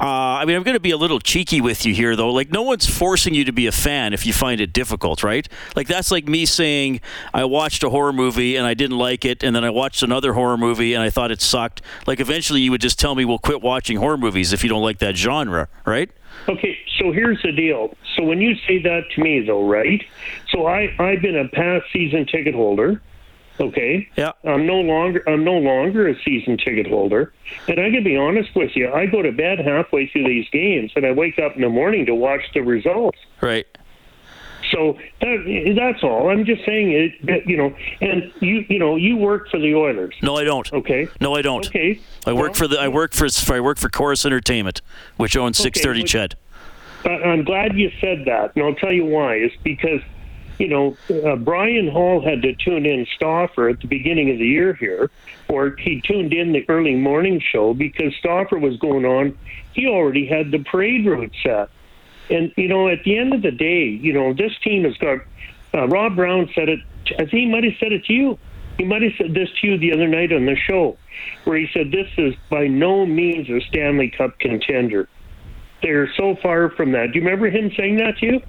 Uh, 0.00 0.38
I 0.38 0.44
mean, 0.44 0.54
I'm 0.54 0.62
going 0.62 0.76
to 0.76 0.80
be 0.80 0.92
a 0.92 0.96
little 0.96 1.18
cheeky 1.18 1.60
with 1.60 1.84
you 1.84 1.92
here, 1.92 2.14
though. 2.14 2.30
Like, 2.30 2.52
no 2.52 2.62
one's 2.62 2.86
forcing 2.86 3.34
you 3.34 3.44
to 3.44 3.52
be 3.52 3.66
a 3.66 3.72
fan 3.72 4.12
if 4.12 4.26
you 4.26 4.32
find 4.32 4.60
it 4.60 4.72
difficult, 4.72 5.24
right? 5.24 5.48
Like, 5.74 5.88
that's 5.88 6.12
like 6.12 6.28
me 6.28 6.46
saying 6.46 7.00
I 7.34 7.44
watched 7.44 7.82
a 7.82 7.90
horror 7.90 8.12
movie 8.12 8.54
and 8.54 8.64
I 8.64 8.74
didn't 8.74 8.96
like 8.96 9.24
it, 9.24 9.42
and 9.42 9.56
then 9.56 9.64
I 9.64 9.70
watched 9.70 10.04
another 10.04 10.34
horror 10.34 10.56
movie 10.56 10.94
and 10.94 11.02
I 11.02 11.10
thought 11.10 11.32
it 11.32 11.40
sucked. 11.40 11.82
Like, 12.06 12.20
eventually 12.20 12.60
you 12.60 12.70
would 12.70 12.80
just 12.80 13.00
tell 13.00 13.16
me, 13.16 13.24
well, 13.24 13.38
quit 13.38 13.60
watching 13.60 13.96
horror 13.96 14.18
movies 14.18 14.52
if 14.52 14.62
you 14.62 14.68
don't 14.68 14.82
like 14.82 14.98
that 14.98 15.16
genre, 15.16 15.68
right? 15.84 16.10
Okay, 16.48 16.78
so 16.98 17.12
here's 17.12 17.40
the 17.42 17.52
deal. 17.52 17.96
So 18.16 18.22
when 18.22 18.40
you 18.40 18.54
say 18.66 18.82
that 18.82 19.10
to 19.14 19.20
me, 19.20 19.40
though, 19.40 19.66
right? 19.66 20.04
So 20.50 20.66
I 20.66 20.94
I've 20.98 21.22
been 21.22 21.36
a 21.36 21.48
past 21.48 21.86
season 21.92 22.26
ticket 22.26 22.54
holder. 22.54 23.00
Okay. 23.60 24.08
Yeah. 24.16 24.32
I'm 24.44 24.66
no 24.66 24.80
longer 24.80 25.22
I'm 25.28 25.44
no 25.44 25.54
longer 25.54 26.08
a 26.08 26.14
season 26.22 26.58
ticket 26.58 26.86
holder, 26.86 27.32
and 27.66 27.80
I 27.80 27.90
can 27.90 28.04
be 28.04 28.16
honest 28.16 28.54
with 28.54 28.76
you. 28.76 28.92
I 28.92 29.06
go 29.06 29.22
to 29.22 29.32
bed 29.32 29.58
halfway 29.58 30.06
through 30.08 30.24
these 30.24 30.48
games, 30.50 30.92
and 30.94 31.04
I 31.04 31.12
wake 31.12 31.38
up 31.38 31.56
in 31.56 31.62
the 31.62 31.68
morning 31.68 32.06
to 32.06 32.14
watch 32.14 32.42
the 32.54 32.60
results. 32.60 33.18
Right. 33.40 33.66
So 34.70 34.98
that, 35.20 35.74
that's 35.76 36.02
all. 36.02 36.30
I'm 36.30 36.44
just 36.44 36.64
saying 36.64 36.92
it. 36.92 37.46
You 37.46 37.56
know, 37.56 37.76
and 38.00 38.32
you 38.40 38.64
you 38.68 38.78
know 38.78 38.96
you 38.96 39.16
work 39.16 39.48
for 39.50 39.58
the 39.58 39.74
Oilers. 39.74 40.14
No, 40.22 40.36
I 40.36 40.44
don't. 40.44 40.70
Okay. 40.72 41.08
No, 41.20 41.34
I 41.34 41.42
don't. 41.42 41.66
Okay. 41.66 42.00
I 42.26 42.32
work 42.32 42.42
Well, 42.42 42.54
for 42.54 42.68
the 42.68 42.80
I 42.80 42.88
work 42.88 43.12
for 43.12 43.28
I 43.52 43.60
work 43.60 43.78
for 43.78 43.88
Corus 43.88 44.26
Entertainment, 44.26 44.82
which 45.16 45.36
owns 45.36 45.58
630 45.58 46.02
which- 46.02 46.12
Ched. 46.12 46.34
I'm 47.04 47.44
glad 47.44 47.76
you 47.76 47.90
said 48.00 48.24
that, 48.26 48.56
and 48.56 48.64
I'll 48.64 48.74
tell 48.74 48.92
you 48.92 49.04
why. 49.04 49.34
It's 49.34 49.54
because, 49.62 50.00
you 50.58 50.66
know, 50.68 50.96
uh, 51.24 51.36
Bryan 51.36 51.88
Hall 51.88 52.20
had 52.20 52.42
to 52.42 52.54
tune 52.54 52.84
in 52.86 53.06
Stauffer 53.14 53.68
at 53.68 53.80
the 53.80 53.86
beginning 53.86 54.30
of 54.30 54.38
the 54.38 54.46
year 54.46 54.74
here, 54.74 55.08
or 55.48 55.76
he 55.78 56.00
tuned 56.00 56.34
in 56.34 56.52
the 56.52 56.64
early 56.68 56.96
morning 56.96 57.40
show 57.40 57.72
because 57.72 58.12
Stauffer 58.16 58.58
was 58.58 58.76
going 58.78 59.04
on. 59.04 59.38
He 59.72 59.86
already 59.86 60.26
had 60.26 60.50
the 60.50 60.58
parade 60.58 61.06
route 61.06 61.32
set. 61.42 61.70
And, 62.30 62.52
you 62.56 62.68
know, 62.68 62.88
at 62.88 63.04
the 63.04 63.16
end 63.16 63.32
of 63.34 63.42
the 63.42 63.50
day, 63.50 63.84
you 63.84 64.12
know, 64.12 64.34
this 64.34 64.52
team 64.62 64.84
has 64.84 64.96
got, 64.98 65.18
uh, 65.74 65.88
Rob 65.88 66.16
Brown 66.16 66.50
said 66.54 66.68
it, 66.68 66.80
I 67.14 67.18
think 67.18 67.30
he 67.30 67.46
might 67.46 67.64
have 67.64 67.74
said 67.80 67.92
it 67.92 68.04
to 68.04 68.12
you. 68.12 68.38
He 68.76 68.84
might 68.84 69.02
have 69.02 69.12
said 69.18 69.34
this 69.34 69.48
to 69.60 69.66
you 69.66 69.78
the 69.78 69.92
other 69.92 70.06
night 70.06 70.32
on 70.32 70.46
the 70.46 70.54
show, 70.54 70.96
where 71.44 71.58
he 71.58 71.66
said 71.72 71.90
this 71.90 72.08
is 72.16 72.34
by 72.48 72.68
no 72.68 73.04
means 73.06 73.48
a 73.48 73.60
Stanley 73.68 74.10
Cup 74.10 74.38
contender. 74.38 75.08
They're 75.82 76.12
so 76.16 76.36
far 76.36 76.70
from 76.70 76.92
that. 76.92 77.12
Do 77.12 77.18
you 77.18 77.24
remember 77.24 77.48
him 77.50 77.72
saying 77.76 77.96
that 77.96 78.18
to 78.18 78.26
you? 78.26 78.40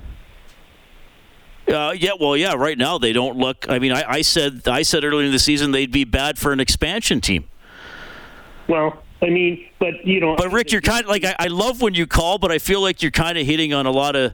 Uh, 1.74 1.92
yeah, 1.92 2.12
well, 2.20 2.36
yeah. 2.36 2.54
Right 2.54 2.78
now, 2.78 2.98
they 2.98 3.14
don't 3.14 3.38
look. 3.38 3.68
I 3.70 3.80
mean, 3.80 3.92
I, 3.92 4.04
I 4.08 4.22
said 4.24 4.68
I 4.68 4.82
said 4.82 5.04
earlier 5.04 5.28
in 5.28 5.32
the 5.32 5.40
season 5.40 5.72
they'd 5.72 5.92
be 5.92 6.04
bad 6.04 6.40
for 6.40 6.52
an 6.52 6.60
expansion 6.60 7.22
team. 7.22 7.48
Well, 8.68 9.04
I 9.22 9.30
mean, 9.30 9.68
but 9.80 10.06
you 10.06 10.20
know, 10.20 10.36
But 10.36 10.52
Rick, 10.52 10.72
you're 10.72 10.82
kind 10.82 11.04
of 11.04 11.10
like 11.10 11.26
I, 11.26 11.36
I 11.40 11.48
love 11.48 11.82
when 11.82 11.94
you 11.94 12.08
call, 12.08 12.38
but 12.38 12.52
I 12.52 12.58
feel 12.58 12.82
like 12.82 13.02
you're 13.02 13.12
kind 13.12 13.38
of 13.38 13.46
hitting 13.46 13.74
on 13.74 13.86
a 13.86 13.92
lot 13.92 14.16
of 14.16 14.34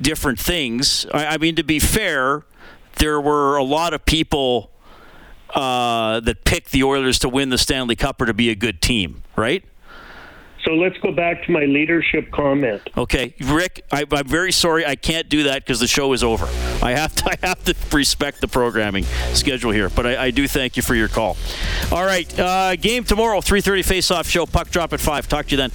different 0.00 0.38
things. 0.38 1.06
I, 1.12 1.26
I 1.26 1.36
mean, 1.38 1.56
to 1.56 1.64
be 1.64 1.78
fair, 1.78 2.44
there 2.98 3.20
were 3.20 3.56
a 3.56 3.64
lot 3.64 3.94
of 3.94 4.04
people 4.04 4.70
uh, 5.54 6.20
that 6.20 6.44
picked 6.44 6.70
the 6.70 6.84
Oilers 6.84 7.18
to 7.20 7.28
win 7.28 7.48
the 7.48 7.58
Stanley 7.58 7.96
Cup 7.96 8.20
or 8.20 8.26
to 8.26 8.34
be 8.34 8.50
a 8.50 8.54
good 8.54 8.80
team, 8.80 9.22
right? 9.34 9.64
So 10.64 10.72
let's 10.72 10.98
go 10.98 11.12
back 11.12 11.44
to 11.44 11.52
my 11.52 11.64
leadership 11.64 12.30
comment. 12.30 12.82
Okay, 12.96 13.34
Rick, 13.40 13.84
I, 13.90 14.04
am 14.10 14.26
very 14.26 14.52
sorry 14.52 14.84
I 14.84 14.96
can't 14.96 15.28
do 15.28 15.44
that 15.44 15.64
because 15.64 15.80
the 15.80 15.86
show 15.86 16.12
is 16.12 16.22
over. 16.22 16.46
I 16.84 16.92
have 16.92 17.14
to 17.16 17.30
I 17.42 17.46
have 17.46 17.64
to 17.64 17.74
respect 17.96 18.40
the 18.40 18.48
programming 18.48 19.04
schedule 19.34 19.70
here, 19.70 19.88
but 19.88 20.06
I, 20.06 20.24
I 20.26 20.30
do 20.30 20.48
thank 20.48 20.76
you 20.76 20.82
for 20.82 20.94
your 20.94 21.08
call. 21.08 21.36
All 21.92 22.04
right, 22.04 22.38
uh, 22.38 22.76
game 22.76 23.04
tomorrow, 23.04 23.40
3:30 23.40 23.84
face-off 23.84 24.28
show. 24.28 24.46
Puck 24.46 24.70
drop 24.70 24.92
at 24.92 25.00
five. 25.00 25.28
Talk 25.28 25.46
to 25.46 25.50
you 25.52 25.56
then. 25.56 25.70